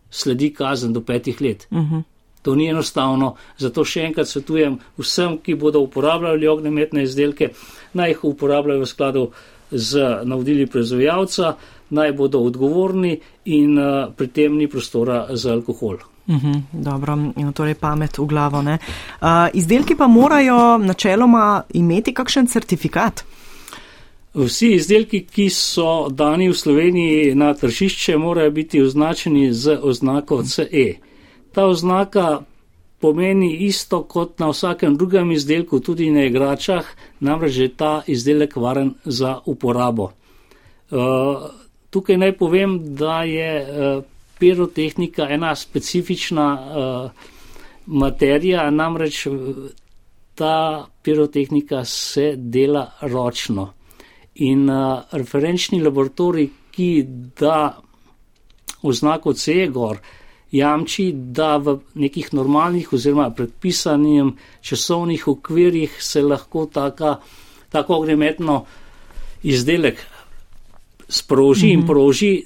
sledi 0.10 0.54
kazen 0.54 0.94
do 0.94 1.02
petih 1.02 1.42
let. 1.42 1.68
Uh 1.72 1.78
-huh. 1.78 2.04
To 2.42 2.56
ni 2.56 2.70
enostavno, 2.70 3.36
zato 3.58 3.84
še 3.86 4.02
enkrat 4.02 4.28
svetujem 4.28 4.80
vsem, 4.98 5.38
ki 5.44 5.56
bodo 5.56 5.80
uporabljali 5.80 6.48
ognjemetne 6.48 7.04
izdelke, 7.04 7.50
naj 7.94 8.10
jih 8.10 8.24
uporabljajo 8.24 8.82
v 8.82 8.86
skladu 8.86 9.32
z 9.72 10.22
navodili 10.24 10.68
proizvajalca, 10.68 11.56
naj 11.90 12.14
bodo 12.14 12.40
odgovorni 12.40 13.20
in 13.46 13.78
uh, 13.78 14.14
pri 14.16 14.28
tem 14.28 14.58
ni 14.58 14.68
prostora 14.68 15.28
za 15.34 15.54
alkohol. 15.54 15.98
Uh 16.28 16.36
mhm, 16.36 16.52
-huh, 16.52 16.62
dobro, 16.74 17.18
in 17.38 17.54
torej 17.54 17.76
pamet 17.76 18.18
v 18.18 18.26
glavo. 18.26 18.60
Uh, 18.60 18.78
izdelki 19.54 19.96
pa 19.96 20.08
morajo 20.08 20.78
načeloma 20.78 21.64
imeti 21.74 22.14
kakšen 22.14 22.48
certifikat. 22.48 23.24
Vsi 24.34 24.68
izdelki, 24.76 25.24
ki 25.26 25.50
so 25.50 26.10
dani 26.10 26.50
v 26.50 26.54
Sloveniji 26.54 27.36
na 27.36 27.54
tržišče, 27.54 28.18
morajo 28.18 28.52
biti 28.52 28.82
označeni 28.82 29.54
z 29.54 29.80
oznako 29.82 30.44
CE. 30.44 30.94
Ta 31.52 31.66
oznaka 31.66 32.42
pomeni 33.00 33.56
isto 33.66 34.04
kot 34.04 34.40
na 34.40 34.50
vsakem 34.50 34.98
drugem 34.98 35.32
izdelku, 35.32 35.80
tudi 35.80 36.10
na 36.12 36.26
igračah, 36.28 36.86
namreč 37.20 37.58
je 37.58 37.70
ta 37.76 38.02
izdelek 38.08 38.56
varen 38.56 38.94
za 39.06 39.40
uporabo. 39.46 40.12
Uh, 40.92 41.50
tukaj 41.90 42.18
naj 42.18 42.38
povem, 42.38 42.80
da 42.96 43.24
je 43.24 43.52
uh, 43.62 44.04
pirotehnika 44.40 45.30
ena 45.30 45.56
specifična 45.56 46.48
uh, 46.54 47.12
materija, 47.86 48.70
namreč 48.72 49.28
ta 50.36 50.88
pirotehnika 51.04 51.86
se 51.86 52.34
dela 52.38 52.92
ročno. 53.02 53.74
In 54.36 54.70
referenčni 55.12 55.82
laboratorij, 55.84 56.48
ki 56.72 57.06
da 57.40 57.82
oznako 58.82 59.34
CE 59.34 59.68
gor, 59.68 59.98
jamči, 60.52 61.12
da 61.14 61.58
v 61.58 61.80
nekih 61.94 62.34
normalnih 62.34 62.94
oziroma 62.94 63.30
predpisanih 63.30 64.34
časovnih 64.62 65.28
okvirjih 65.28 65.98
se 66.00 66.22
lahko 66.22 66.66
taka, 66.66 67.20
tako 67.70 67.96
ognjemetno 67.96 68.66
izdelek 69.44 70.06
sproži 71.10 71.66
mm 71.66 71.70
-hmm. 71.70 71.74
in 71.74 71.80
mhm. 71.80 71.88
proži 71.88 72.44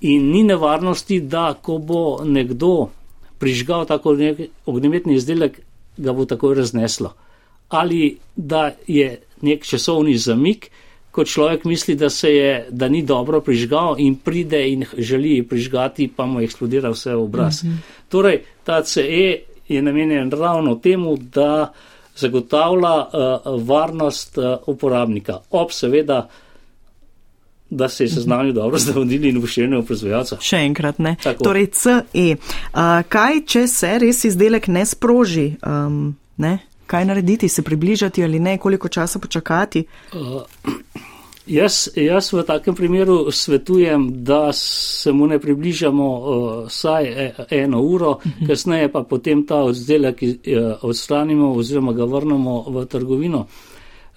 in 0.00 0.30
ni 0.30 0.44
nevarnosti, 0.44 1.20
da 1.20 1.54
ko 1.62 1.78
bo 1.78 2.24
nekdo 2.24 2.88
prižgal 3.38 3.86
tako 3.86 4.16
ognjemetni 4.66 5.14
izdelek, 5.14 5.60
ga 5.96 6.12
bo 6.12 6.24
takoj 6.24 6.54
razneslo. 6.54 7.14
Ali 7.68 8.18
da 8.36 8.72
je 8.86 9.22
nek 9.40 9.64
časovni 9.64 10.18
zamik, 10.18 10.70
ko 11.16 11.24
človek 11.24 11.64
misli, 11.64 11.94
da 11.96 12.10
se 12.12 12.28
je, 12.28 12.66
da 12.70 12.88
ni 12.92 13.00
dobro 13.02 13.40
prižgal 13.40 13.96
in 13.98 14.18
pride 14.20 14.60
in 14.68 14.84
želi 14.98 15.40
prižgati, 15.48 16.10
pa 16.16 16.26
mu 16.26 16.42
eksplodira 16.44 16.90
vse 16.92 17.14
v 17.14 17.22
obraz. 17.22 17.62
Mm 17.64 17.68
-hmm. 17.68 17.76
Torej, 18.08 18.42
ta 18.64 18.82
CE 18.82 19.38
je 19.68 19.82
namenjen 19.82 20.30
ravno 20.30 20.74
temu, 20.74 21.16
da 21.16 21.72
zagotavlja 22.16 22.96
uh, 22.96 23.66
varnost 23.68 24.38
uh, 24.38 24.44
uporabnika. 24.66 25.38
Ob 25.50 25.72
seveda, 25.72 26.28
da 27.70 27.88
se 27.88 28.04
je 28.04 28.08
seznanil 28.08 28.52
mm 28.52 28.56
-hmm. 28.56 28.62
dobro 28.62 28.78
z 28.78 28.86
navodili 28.86 29.28
in 29.28 29.36
upoštevanjem 29.36 29.84
proizvajalca. 29.84 30.36
Še 30.40 30.56
enkrat 30.56 30.98
ne. 30.98 31.16
Tako. 31.22 31.44
Torej, 31.44 31.66
CE. 31.66 32.36
Uh, 32.74 33.02
kaj, 33.08 33.40
če 33.46 33.66
se 33.66 33.98
res 33.98 34.24
izdelek 34.24 34.68
ne 34.68 34.86
sproži? 34.86 35.56
Um, 35.66 36.16
ne? 36.36 36.58
Kaj 36.86 37.04
narediti, 37.04 37.48
se 37.48 37.62
približati 37.62 38.24
ali 38.24 38.40
ne, 38.40 38.58
koliko 38.58 38.88
časa 38.88 39.18
počakati? 39.18 39.84
Uh, 40.12 40.42
jaz, 41.46 41.88
jaz 41.96 42.32
v 42.32 42.42
takem 42.42 42.74
primeru 42.74 43.32
svetujem, 43.32 44.24
da 44.24 44.52
se 44.52 45.12
mu 45.12 45.26
ne 45.26 45.38
približamo 45.38 46.08
uh, 46.18 46.70
saj 46.70 47.04
e, 47.04 47.34
eno 47.50 47.80
uro, 47.82 48.10
uh 48.10 48.26
mhm. 48.26 48.34
-huh. 48.40 48.46
kasneje 48.46 48.92
pa 48.92 49.02
potem 49.02 49.46
ta 49.46 49.56
oddelek 49.56 50.22
uh, 50.22 50.32
odstranimo 50.82 51.52
oziroma 51.52 51.92
ga 51.92 52.04
vrnemo 52.04 52.64
v 52.68 52.86
trgovino. 52.86 53.46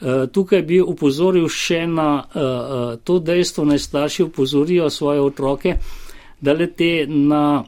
Uh, 0.02 0.30
tukaj 0.32 0.62
bi 0.62 0.82
upozoril 0.82 1.48
še 1.50 1.88
na 1.88 2.24
uh, 2.36 2.42
uh, 2.42 3.00
to 3.04 3.20
dejstvo, 3.20 3.66
naj 3.66 3.80
starši 3.80 4.24
upozorijo 4.24 4.90
svoje 4.90 5.22
otroke, 5.22 5.76
da 6.42 6.54
le 6.54 6.68
te 6.68 7.06
na 7.08 7.64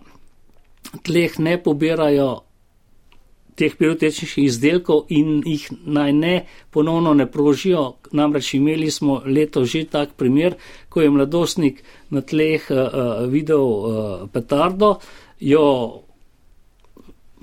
tleh 1.04 1.40
ne 1.40 1.64
pobirajo 1.64 2.40
teh 3.56 3.74
pirotečnih 3.78 4.38
izdelkov 4.46 5.06
in 5.10 5.42
jih 5.46 5.68
naj 5.86 6.14
ne 6.14 6.36
ponovno 6.72 7.14
ne 7.14 7.26
prožijo. 7.32 7.96
Namreč 8.12 8.54
imeli 8.54 8.92
smo 8.92 9.22
leto 9.26 9.66
že 9.66 9.86
tak 9.86 10.16
primer, 10.18 10.56
ko 10.90 11.02
je 11.02 11.10
mladostnik 11.10 11.84
na 12.10 12.22
tleh 12.22 12.64
uh, 12.72 13.28
videl 13.28 13.62
uh, 13.62 14.30
petardo, 14.32 14.98
jo 15.40 15.68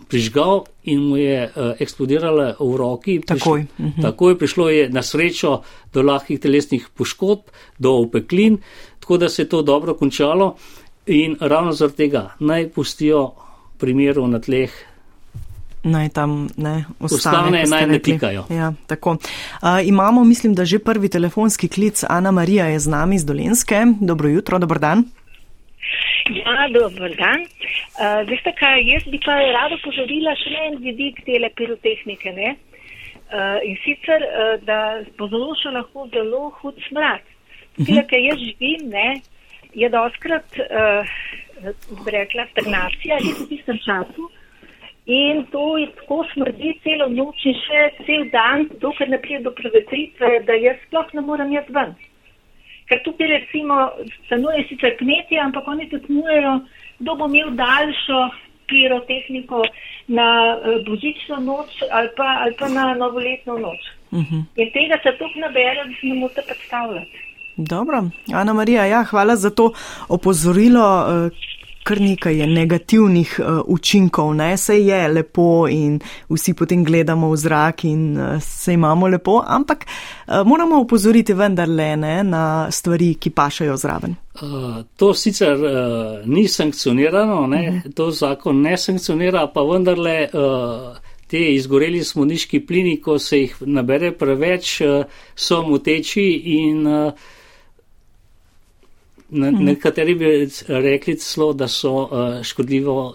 prižgal 0.09 0.65
in 0.89 1.05
mu 1.05 1.17
je 1.21 1.45
uh, 1.45 1.77
eksplodirala 1.81 2.57
v 2.61 2.77
roki. 2.77 3.21
Takoj. 3.21 3.67
Prišlo, 3.69 3.87
mhm. 3.87 4.03
takoj 4.03 4.39
prišlo 4.39 4.69
je 4.73 4.89
na 4.89 5.03
srečo 5.03 5.63
do 5.93 6.03
lahkih 6.03 6.41
telesnih 6.41 6.89
poškodb, 6.97 7.53
do 7.79 7.93
opeklin, 8.01 8.59
tako 9.01 9.17
da 9.17 9.29
se 9.29 9.43
je 9.43 9.49
to 9.49 9.63
dobro 9.63 9.95
končalo 9.95 10.57
in 11.07 11.37
ravno 11.41 11.73
zaradi 11.73 11.97
tega 11.97 12.37
naj 12.41 12.69
pustijo 12.69 13.33
primeru 13.79 14.27
na 14.27 14.41
tleh 14.41 14.73
naj 15.85 16.09
tam 16.09 16.49
ne 16.57 16.85
ostane, 17.01 17.65
naj 17.71 17.87
ne 17.87 17.99
tikajo. 17.99 18.45
Ja, 18.51 18.73
tako. 18.87 19.11
Uh, 19.11 19.69
imamo, 19.85 20.25
mislim, 20.25 20.55
da 20.55 20.65
že 20.65 20.79
prvi 20.79 21.09
telefonski 21.09 21.69
klic. 21.69 22.05
Ana 22.09 22.31
Marija 22.31 22.67
je 22.67 22.79
z 22.79 22.89
nami 22.89 23.17
iz 23.17 23.25
Dolenske. 23.25 23.85
Dobro 24.01 24.29
jutro, 24.29 24.59
dober 24.59 24.79
dan. 24.79 25.05
Ja, 26.29 26.69
dober 26.81 27.17
dan. 27.17 27.41
Uh, 27.41 28.29
veste 28.29 28.53
kaj, 28.59 28.83
jaz 28.93 29.05
bi 29.11 29.21
pa 29.25 29.33
rada 29.33 29.79
pozorila 29.85 30.35
še 30.37 30.55
en 30.69 30.79
vidik 30.83 31.23
tele 31.27 31.51
pirotehnike. 31.57 32.33
Ne? 32.33 32.57
Uh, 33.29 33.59
in 33.65 33.77
sicer, 33.85 34.25
uh, 34.25 34.55
da 34.65 35.03
povzroča 35.19 35.73
lahko 35.75 36.09
zelo 36.13 36.49
hud 36.61 36.75
smrad. 36.89 37.25
Uh 37.79 37.87
-huh. 37.87 38.07
Kaj 38.11 38.27
jaz 38.27 38.39
živim, 38.39 38.89
ne, 38.91 39.21
je 39.75 39.89
doskrat, 39.89 40.45
uh, 40.59 41.07
rekla, 42.07 42.47
stagnacija, 42.51 43.15
je 43.21 43.33
v 43.35 43.49
tistem 43.49 43.79
času. 43.87 44.31
In 45.09 45.47
to 45.53 45.79
je 45.81 45.87
tako 45.97 46.25
smrdi 46.33 46.75
celo 46.85 47.07
noč 47.09 47.47
in 47.49 47.55
še 47.57 47.85
cel 48.05 48.27
dan, 48.33 48.67
dokler 48.83 49.09
ne 49.09 49.19
pride 49.23 49.47
do 49.47 49.55
prevetritve, 49.57 50.33
da 50.45 50.57
jaz 50.61 50.77
sploh 50.85 51.15
ne 51.17 51.25
morem 51.25 51.55
jaz 51.55 51.71
ven. 51.73 51.95
Ker 52.89 53.01
tukaj 53.07 53.31
recimo 53.33 53.79
stanuje 54.27 54.67
sicer 54.69 54.99
kmetje, 55.01 55.41
ampak 55.41 55.65
oni 55.69 55.89
tekmujejo, 55.89 56.53
kdo 57.01 57.15
bo 57.17 57.29
imel 57.31 57.55
daljšo 57.57 58.21
pirotehniko 58.69 59.63
na 60.13 60.29
uh, 60.57 60.77
božično 60.85 61.41
noč 61.41 61.81
ali 61.89 62.13
pa, 62.17 62.29
ali 62.45 62.57
pa 62.61 62.69
na 62.69 62.93
novoletno 63.01 63.57
noč. 63.65 63.89
Uh 64.11 64.19
mhm. 64.19 64.29
-huh. 64.29 64.45
In 64.61 64.71
tega 64.77 65.01
se 65.03 65.17
tukaj 65.19 65.41
nabere, 65.41 65.85
da 65.89 65.95
se 66.01 66.07
ne 66.07 66.15
morete 66.21 66.43
predstavljati. 66.47 67.17
Dobro, 67.57 68.05
Ana 68.35 68.53
Marija, 68.53 68.85
ja, 68.85 69.05
hvala 69.05 69.37
za 69.37 69.51
to 69.51 69.73
opozorilo. 70.09 71.07
Uh, 71.89 71.95
kar 71.95 72.01
nekaj 72.01 72.37
je 72.37 72.47
negativnih 72.47 73.41
uh, 73.41 73.61
učinkov, 73.67 74.35
ne 74.35 74.57
se 74.57 74.75
je 74.77 75.09
lepo 75.09 75.69
in 75.71 76.01
vsi 76.29 76.53
potem 76.55 76.85
gledamo 76.85 77.31
v 77.31 77.37
zrak 77.37 77.85
in 77.85 78.19
uh, 78.19 78.43
se 78.43 78.75
imamo 78.75 79.09
lepo, 79.09 79.43
ampak 79.47 79.87
uh, 79.87 80.45
moramo 80.45 80.81
upozoriti 80.81 81.33
vendarle 81.33 81.97
ne, 81.97 82.23
na 82.25 82.71
stvari, 82.71 83.15
ki 83.15 83.31
pašajo 83.31 83.77
zraven. 83.77 84.17
Uh, 84.43 84.85
to 84.97 85.15
sicer 85.15 85.57
uh, 85.57 86.27
ni 86.27 86.49
sankcionirano, 86.49 87.47
ne? 87.47 87.69
Uh 87.69 87.75
-huh. 87.75 87.95
to 87.95 88.11
zakon 88.11 88.61
ne 88.63 88.77
sankcionira, 88.77 89.47
pa 89.47 89.63
vendarle. 89.63 90.29
Uh, 90.33 90.97
te 91.29 91.55
izgoreli 91.55 92.05
smoniški 92.05 92.67
plini, 92.67 93.01
ko 93.01 93.19
se 93.19 93.39
jih 93.39 93.57
nabere 93.61 94.13
preveč, 94.13 94.81
eh, 94.81 95.05
so 95.37 95.63
moteči 95.63 96.43
in 96.45 96.87
eh, 99.33 99.51
mhm. 99.51 99.65
nekateri 99.65 100.15
bi 100.15 100.49
rekli 100.69 101.19
celo, 101.19 101.53
da 101.53 101.69
so 101.69 102.09
eh, 102.13 102.43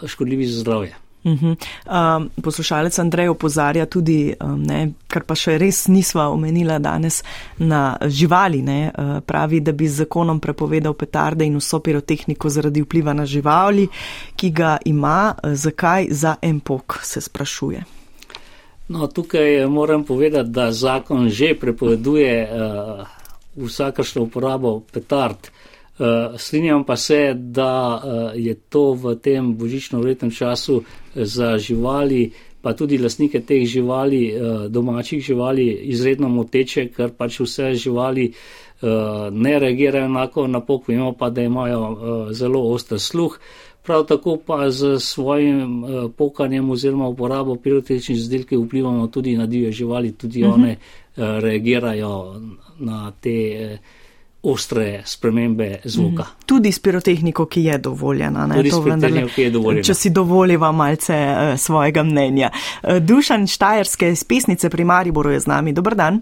škodljivi 0.07 0.45
za 0.45 0.59
zdravje. 0.59 0.95
Uhum. 1.23 1.57
Um, 1.85 2.29
poslušalec 2.43 2.99
Andrej 2.99 3.29
opozarja 3.29 3.85
tudi, 3.85 4.33
um, 4.43 4.63
ne, 4.63 4.91
kar 5.07 5.23
pa 5.23 5.37
še 5.39 5.55
res 5.57 5.85
nisva 5.87 6.25
omenila 6.27 6.81
danes, 6.83 7.21
na 7.57 7.95
živali. 8.11 8.59
Ne, 8.61 8.91
uh, 8.91 9.13
pravi, 9.23 9.61
da 9.63 9.71
bi 9.71 9.87
z 9.87 10.03
zakonom 10.03 10.41
prepovedal 10.43 10.93
petarde 10.99 11.47
in 11.47 11.55
vso 11.61 11.79
pirotehniko 11.79 12.51
zaradi 12.51 12.83
vpliva 12.83 13.15
na 13.15 13.25
živali, 13.25 13.87
ki 14.35 14.51
ga 14.51 14.77
ima. 14.85 15.33
Zakaj 15.43 16.11
za 16.11 16.35
en 16.41 16.59
pok, 16.59 16.99
se 17.07 17.21
sprašuje. 17.21 17.83
No, 18.91 19.07
tukaj 19.07 19.63
moram 19.71 20.03
povedati, 20.03 20.49
da 20.49 20.71
zakon 20.75 21.29
že 21.29 21.53
prepoveduje 21.55 22.31
uh, 22.43 23.07
vsakršno 23.55 24.27
uporabo 24.27 24.81
petard. 24.91 25.39
Uh, 25.47 25.62
strinjam 26.37 26.83
pa 26.83 26.95
se, 26.95 27.33
da 27.33 28.01
uh, 28.03 28.31
je 28.35 28.55
to 28.55 28.93
v 28.93 29.15
tem 29.15 29.53
božično-letnem 29.57 30.31
času 30.31 30.83
za 31.15 31.57
živali, 31.57 32.31
pa 32.61 32.73
tudi 32.73 32.97
lasnike 32.97 33.41
teh 33.41 33.67
živali, 33.67 34.33
domačih 34.69 35.23
živali, 35.23 35.67
izredno 35.91 36.29
moteče, 36.29 36.87
ker 36.95 37.11
pač 37.11 37.41
vse 37.43 37.73
živali 37.75 38.31
ne 39.31 39.59
reagirajo 39.59 40.05
enako 40.05 40.47
na 40.47 40.59
pok, 40.59 40.87
vemo 40.87 41.11
pa, 41.11 41.29
da 41.29 41.43
imajo 41.43 42.31
zelo 42.31 42.61
oster 42.71 42.99
sluh. 42.99 43.35
Uh, 43.35 43.73
prav 43.83 44.05
tako 44.05 44.37
pa 44.45 44.71
z 44.71 44.99
svojim 44.99 45.83
pokanjem 46.17 46.69
oziroma 46.69 47.07
uporabo 47.07 47.55
pirotehničnih 47.55 48.17
izdelkov 48.17 48.63
vplivamo 48.63 49.07
tudi 49.07 49.37
na 49.37 49.45
divje 49.45 49.71
živali, 49.71 50.11
tudi 50.11 50.43
uh 50.43 50.49
mhm. 50.49 50.61
-huh. 50.61 50.63
one 50.63 50.77
uh, 51.17 51.43
reagirajo 51.43 52.41
na 52.79 53.11
te 53.21 53.77
ostre 54.43 55.01
spremembe 55.05 55.79
zvuka. 55.83 56.07
Uh 56.07 56.11
mhm. 56.11 56.21
-huh. 56.21 56.45
Tudi 56.45 56.71
s 56.71 56.79
pirotehniko, 56.79 57.45
ki 57.45 57.63
je 57.63 57.77
dovoljena. 57.77 58.47
Ne? 58.47 58.55
Tudi 58.55 58.69
to 58.69 58.83
pirotehniko, 58.83 59.27
ki 59.35 59.41
je 59.41 59.49
dovoljena. 59.49 59.83
Če 59.83 59.93
si 59.93 60.09
dovoliva 60.09 60.71
malce 60.71 61.13
uh, 61.13 61.59
svojega 61.59 62.03
mnenja. 62.03 62.49
Uh, 62.53 62.97
Dušan 62.97 63.47
Štajerske 63.47 64.09
iz 64.09 64.23
pesnice 64.23 64.69
pri 64.69 64.83
Mariboru 64.83 65.31
je 65.31 65.39
z 65.39 65.47
nami. 65.47 65.73
Dobr 65.73 65.95
dan. 65.95 66.21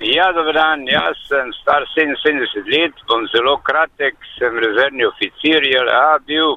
Ja, 0.00 0.32
dober 0.32 0.54
dan. 0.54 0.88
Jaz 0.88 1.16
sem 1.28 1.52
star 1.62 1.82
77 1.96 2.80
let, 2.80 2.94
bom 3.08 3.26
zelo 3.34 3.60
kratek, 3.62 4.14
sem 4.38 4.58
rezervni 4.58 5.04
oficir, 5.04 5.60
je 5.64 5.80
a, 5.80 6.18
bil 6.26 6.56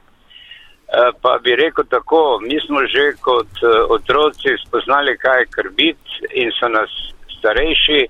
Eh, 0.93 1.11
pa 1.21 1.39
bi 1.43 1.55
rekel 1.55 1.85
tako, 1.89 2.39
mi 2.41 2.59
smo 2.65 2.79
že 2.93 3.05
kot 3.21 3.53
otroci 3.89 4.51
spoznali, 4.65 5.17
kaj 5.17 5.39
je 5.39 5.51
krbit 5.55 6.03
in 6.41 6.51
so 6.53 6.67
nas 6.69 6.91
starejši 7.37 8.01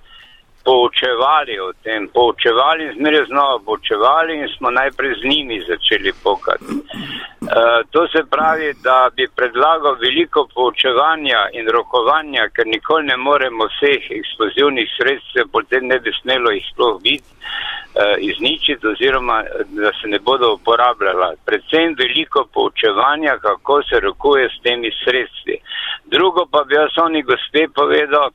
poučevali 0.64 1.60
o 1.60 1.72
tem, 1.84 2.08
poučevali 2.08 2.84
in 2.86 2.94
zmeraj 2.98 3.26
znova 3.26 3.60
poučevali 3.66 4.40
in 4.40 4.48
smo 4.58 4.72
najprej 4.72 5.14
z 5.20 5.24
njimi 5.32 5.64
začeli 5.68 6.12
pokati. 6.24 6.74
Uh, 6.74 7.84
to 7.92 8.08
se 8.08 8.24
pravi, 8.30 8.74
da 8.84 9.10
bi 9.16 9.28
predlagal 9.36 9.96
veliko 10.02 10.48
poučevanja 10.56 11.42
in 11.54 11.68
rokovanja, 11.68 12.48
ker 12.56 12.68
nikoli 12.68 13.04
ne 13.06 13.18
moremo 13.18 13.68
vseh 13.68 14.12
eksplozivnih 14.20 14.88
sredstev, 14.98 15.52
potem 15.52 15.88
ne 15.88 16.00
bi 16.00 16.12
smelo 16.22 16.52
jih 16.52 16.66
sploh 16.72 17.02
biti, 17.02 17.28
uh, 17.28 18.16
izničiti 18.30 18.88
oziroma 18.88 19.44
da 19.76 19.92
se 20.00 20.08
ne 20.08 20.20
bodo 20.20 20.54
uporabljala. 20.54 21.34
Predvsem 21.46 21.96
veliko 22.00 22.48
poučevanja, 22.54 23.38
kako 23.38 23.84
se 23.84 24.00
rokuje 24.00 24.50
s 24.50 24.62
temi 24.64 24.92
sredstvi. 25.04 25.60
Drugo 26.06 26.46
pa 26.52 26.64
bi 26.64 26.76
jaz 26.76 26.96
oni 26.98 27.22
gospe 27.22 27.68
povedal, 27.76 28.32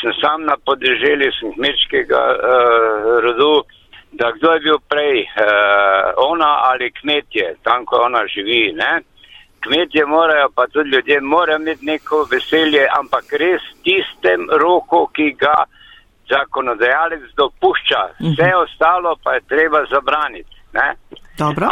sem 0.00 0.12
sam 0.20 0.44
na 0.44 0.56
podeželju, 0.66 1.30
sem 1.38 1.52
kmečkega 1.52 2.22
uh, 2.32 3.20
rodu, 3.24 3.62
da 4.12 4.32
kdo 4.36 4.52
je 4.52 4.60
bil 4.60 4.78
prej, 4.88 5.22
uh, 5.22 6.12
ona 6.16 6.50
ali 6.70 6.90
kmetje, 6.90 7.54
tam, 7.62 7.84
ko 7.84 8.02
ona 8.06 8.26
živi. 8.26 8.72
Ne? 8.76 9.00
Kmetje 9.60 10.06
morajo, 10.06 10.48
pa 10.54 10.66
tudi 10.66 10.90
ljudje 10.90 11.20
morajo 11.20 11.58
imeti 11.58 11.86
neko 11.86 12.26
veselje, 12.30 12.86
ampak 12.98 13.32
res 13.32 13.62
tistem 13.84 14.48
roku, 14.64 15.06
ki 15.14 15.30
ga 15.38 15.64
zakonodajalec 16.32 17.22
dopušča. 17.36 18.02
Vse 18.20 18.48
mhm. 18.48 18.58
ostalo 18.64 19.16
pa 19.24 19.34
je 19.34 19.40
treba 19.48 19.84
zabraniti. 19.90 20.61
Ne? 20.72 20.88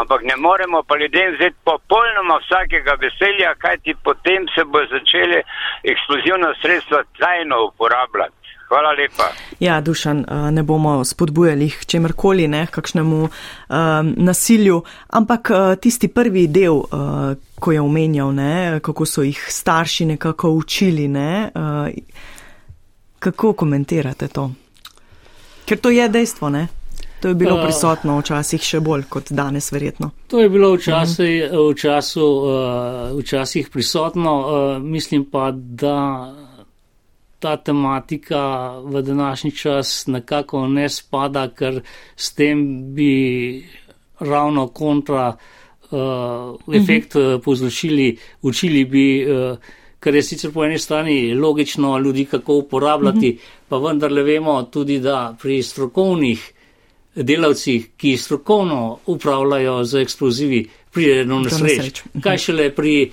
Ampak 0.00 0.22
ne 0.22 0.36
moremo 0.36 0.82
pa 0.82 0.96
ljudem 0.96 1.34
vzeti 1.34 1.56
popolnoma 1.64 2.36
vsakega 2.44 2.94
veselja, 3.04 3.54
kajti 3.58 3.94
potem 4.04 4.48
se 4.54 4.64
bo 4.64 4.78
začeli 4.92 5.40
eksplozivna 5.92 6.54
sredstva 6.62 7.02
trajno 7.18 7.56
uporabljati. 7.68 8.40
Hvala 8.70 8.90
lepa. 8.90 9.26
Ja, 9.60 9.80
Dušan, 9.80 10.18
eh, 10.18 10.50
ne 10.50 10.62
bomo 10.62 11.04
spodbujali 11.04 11.70
k 11.70 11.84
čemrkoli, 11.84 12.48
ne, 12.48 12.66
kakšnemu 12.70 13.20
um, 13.22 13.30
nasilju, 14.16 14.82
ampak 15.08 15.50
uh, 15.50 15.74
tisti 15.80 16.08
prvi 16.08 16.46
del, 16.46 16.78
uh, 16.78 17.34
ko 17.60 17.72
je 17.72 17.80
omenjal, 17.80 18.30
ne, 18.34 18.80
kako 18.82 19.06
so 19.06 19.22
jih 19.22 19.46
starši 19.48 20.06
nekako 20.06 20.50
učili, 20.50 21.08
ne, 21.08 21.50
uh, 21.54 21.88
kako 23.18 23.52
komentirate 23.52 24.28
to? 24.28 24.50
Ker 25.66 25.78
to 25.78 25.90
je 25.90 26.08
dejstvo, 26.08 26.48
ne? 26.48 26.68
To 27.20 27.28
je 27.28 27.34
bilo 27.34 27.58
prisotno 27.62 28.18
včasih 28.20 28.62
še 28.64 28.80
bolj 28.80 29.04
kot 29.12 29.32
danes, 29.36 29.70
verjetno. 29.72 30.10
To 30.32 30.40
je 30.40 30.48
bilo 30.48 30.72
včasih, 30.76 31.52
v 31.52 31.74
času, 31.76 32.26
včasih 33.18 33.68
prisotno. 33.72 34.34
Mislim 34.80 35.26
pa, 35.30 35.50
da 35.52 35.96
ta 37.40 37.56
tematika 37.56 38.42
v 38.84 39.02
današnji 39.02 39.50
čas 39.56 40.06
nekako 40.06 40.66
ne 40.68 40.88
spada, 40.88 41.48
ker 41.48 41.82
s 42.16 42.32
tem 42.34 42.94
bi 42.94 43.12
ravno 44.20 44.68
kontra 44.68 45.36
efekt 46.72 47.16
povzročili, 47.44 48.16
učili 48.42 48.84
bi 48.84 49.04
kar 50.00 50.14
je 50.14 50.22
sicer 50.22 50.52
po 50.52 50.64
eni 50.64 50.78
strani 50.78 51.34
logično 51.34 51.98
ljudi, 51.98 52.24
kako 52.24 52.54
uporabljati, 52.54 53.38
pa 53.68 53.78
vendarle 53.78 54.22
vemo 54.22 54.62
tudi, 54.62 54.98
da 54.98 55.36
pri 55.42 55.62
strokovnih 55.62 56.52
delavcih, 57.22 57.90
ki 57.96 58.16
strokovno 58.16 58.98
upravljajo 59.06 59.84
z 59.84 60.02
eksplozivi, 60.02 60.60
pride 60.90 61.24
do 61.24 61.40
nesreč. 61.40 62.04
Mhm. 62.04 62.20
Kaj 62.20 62.38
šele 62.38 62.70
pri 62.74 63.10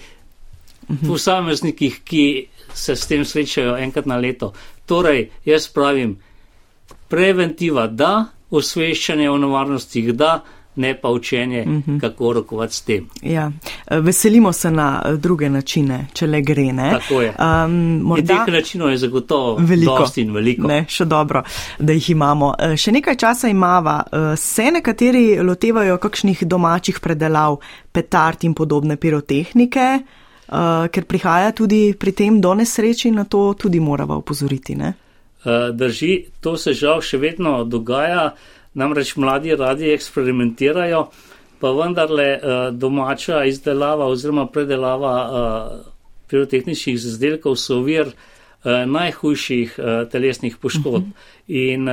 mhm. 0.90 1.08
posameznikih, 1.08 2.00
ki 2.04 2.48
se 2.74 2.96
s 2.96 3.08
tem 3.08 3.26
srečajo 3.26 3.78
enkrat 3.78 4.06
na 4.06 4.18
leto. 4.18 4.54
Torej, 4.86 5.30
jaz 5.46 5.68
pravim, 5.68 6.18
preventiva 7.08 7.88
da, 7.88 8.26
osveščanje 8.50 9.30
o 9.30 9.38
nevarnostih 9.38 10.14
da, 10.16 10.44
ne 10.78 10.94
pa 11.02 11.10
učenje, 11.10 11.62
uh 11.62 11.68
mhm. 11.68 11.92
-huh. 11.92 12.02
kako 12.02 12.34
rokovati 12.34 12.74
s 12.74 12.82
tem. 12.82 13.10
Ja. 13.22 13.52
Veselimo 13.92 14.54
se 14.54 14.72
na 14.72 15.04
druge 15.18 15.50
načine, 15.50 16.08
če 16.14 16.28
le 16.28 16.42
gre. 16.42 16.74
Ne? 16.74 16.92
Tako 16.92 17.22
je. 17.22 17.34
Um, 17.66 18.02
morda... 18.04 18.46
Teh 18.46 18.54
načinov 18.54 18.92
je 18.92 18.98
zagotovo 18.98 19.58
veliko 19.60 20.06
in 20.16 20.34
veliko. 20.34 20.68
Ne, 20.68 20.86
še 20.90 21.06
dobro, 21.06 21.44
da 21.80 21.94
jih 21.94 22.10
imamo. 22.10 22.54
E, 22.60 22.78
še 22.78 22.92
nekaj 22.92 23.16
časa 23.16 23.48
imava. 23.48 24.04
E, 24.12 24.36
se 24.38 24.72
nekateri 24.72 25.40
lotevajo 25.44 25.98
kakšnih 25.98 26.44
domačih 26.44 27.00
predelav, 27.00 27.58
petard 27.92 28.44
in 28.44 28.54
podobne 28.54 28.96
pirotehnike, 28.96 29.88
uh, 30.48 30.88
ker 30.92 31.06
prihaja 31.06 31.52
tudi 31.52 31.96
pri 32.00 32.12
tem 32.12 32.42
do 32.42 32.54
nesreči, 32.54 33.12
na 33.12 33.24
to 33.24 33.54
tudi 33.58 33.80
morava 33.80 34.18
upozoriti. 34.18 34.76
Ne? 34.76 34.94
Drži, 35.74 36.26
to 36.42 36.58
se 36.58 36.74
žal 36.74 37.02
še 37.02 37.18
vedno 37.18 37.64
dogaja. 37.64 38.32
Namreč 38.78 39.16
mladi 39.18 39.56
radi 39.56 39.92
eksperimentirajo, 39.92 41.08
pa 41.60 41.72
vendarle 41.74 42.28
eh, 42.34 42.40
domača 42.72 43.44
izdelava 43.50 44.06
oziroma 44.06 44.46
predelava 44.48 45.14
eh, 45.22 45.78
pirotehničnih 46.30 46.96
izdelkov 46.96 47.56
so 47.58 47.80
vir 47.82 48.12
eh, 48.12 48.86
najhujših 48.86 49.80
telesnih 50.12 50.58
poškodb. 50.62 51.08
Mhm. 51.08 51.12
In 51.48 51.88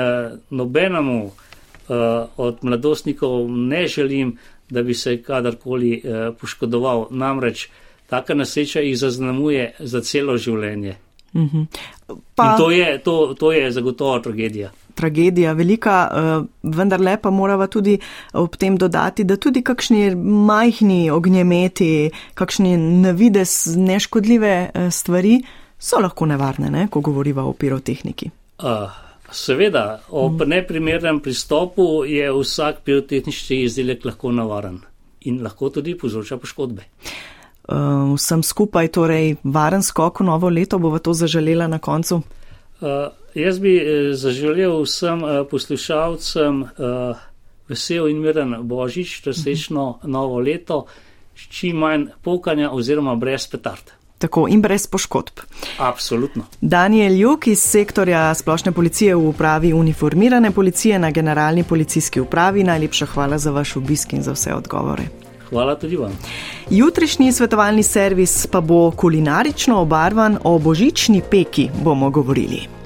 nobenemu 0.50 1.30
od 2.36 2.58
mladostnikov 2.62 3.50
ne 3.50 3.86
želim, 3.86 4.38
da 4.70 4.82
bi 4.82 4.94
se 4.94 5.22
kadarkoli 5.22 6.02
poškodoval. 6.40 7.06
Namreč 7.10 7.68
taka 8.06 8.34
nesreča 8.34 8.80
jih 8.80 8.98
zaznamuje 8.98 9.74
za 9.78 10.00
celo 10.00 10.36
življenje. 10.36 10.96
Mhm. 11.34 11.62
Pa, 12.34 12.56
to, 12.56 12.70
je, 12.70 12.98
to, 12.98 13.34
to 13.38 13.52
je 13.52 13.70
zagotovo 13.72 14.18
tragedija. 14.18 14.70
Tragedija 14.94 15.52
velika, 15.52 15.96
vendar 16.62 17.00
lepa 17.00 17.30
morava 17.30 17.66
tudi 17.66 17.98
ob 18.32 18.56
tem 18.56 18.78
dodati, 18.80 19.24
da 19.24 19.36
tudi 19.36 19.62
kakšni 19.62 20.14
majhni 20.16 21.10
ognjemeti, 21.10 22.10
kakšni 22.34 22.76
navides 22.76 23.74
neškodljive 23.76 24.54
stvari 24.90 25.40
so 25.78 26.00
lahko 26.00 26.26
nevarne, 26.26 26.70
ne, 26.70 26.88
ko 26.90 27.00
govoriva 27.04 27.44
o 27.44 27.52
pirotehniki. 27.52 28.30
Uh. 28.62 29.02
Seveda, 29.34 30.00
ob 30.10 30.42
neprimernem 30.46 31.20
pristopu 31.20 32.04
je 32.06 32.28
vsak 32.32 32.84
pirotehnični 32.84 33.62
izdelek 33.64 34.04
lahko 34.04 34.30
navaren 34.32 34.78
in 35.26 35.40
lahko 35.42 35.70
tudi 35.74 35.96
povzroča 35.98 36.36
poškodbe. 36.38 36.84
Uh, 37.64 38.12
vsem 38.14 38.42
skupaj 38.44 38.90
torej 38.92 39.36
varen 39.42 39.82
skok 39.82 40.20
v 40.20 40.26
novo 40.28 40.50
leto, 40.52 40.78
bo 40.78 40.92
to 40.98 41.14
zaželela 41.16 41.66
na 41.66 41.78
koncu? 41.78 42.20
Uh, 42.80 43.08
jaz 43.34 43.58
bi 43.58 43.76
eh, 43.76 44.14
zaželel 44.14 44.82
vsem 44.82 45.22
uh, 45.22 45.30
poslušalcem 45.50 46.62
uh, 46.62 46.68
vesel 47.68 48.08
in 48.08 48.20
miren 48.20 48.56
božič, 48.62 49.22
-huh. 49.22 49.96
novo 50.02 50.40
leto, 50.40 50.86
s 51.36 51.40
čim 51.40 51.76
manj 51.76 52.06
pokanja 52.22 52.70
oziroma 52.70 53.14
brez 53.14 53.46
petard. 53.46 53.90
Tako 54.18 54.46
in 54.48 54.62
brez 54.62 54.86
poškodb. 54.86 55.40
Absolutno. 55.78 56.44
Daniel 56.60 57.12
Juk 57.18 57.46
iz 57.46 57.58
sektorja 57.60 58.34
splošne 58.34 58.72
policije 58.72 59.14
v 59.14 59.28
upravi 59.28 59.72
uniformirane 59.72 60.50
policije 60.50 60.98
na 60.98 61.10
generalni 61.10 61.64
policijski 61.64 62.20
upravi, 62.20 62.64
najlepša 62.64 63.06
hvala 63.06 63.38
za 63.38 63.50
vaš 63.50 63.76
obisk 63.76 64.12
in 64.12 64.22
za 64.22 64.32
vse 64.32 64.54
odgovore. 64.54 65.02
Hvala 65.48 65.74
tudi 65.78 65.96
vam. 65.96 66.18
Jutrišnji 66.70 67.32
svetovalni 67.32 67.82
servis 67.82 68.46
pa 68.46 68.60
bo 68.60 68.90
kulinarično 68.90 69.80
obarvan 69.80 70.38
o 70.44 70.58
božični 70.58 71.22
peki, 71.30 71.68
bomo 71.84 72.10
govorili. 72.10 72.83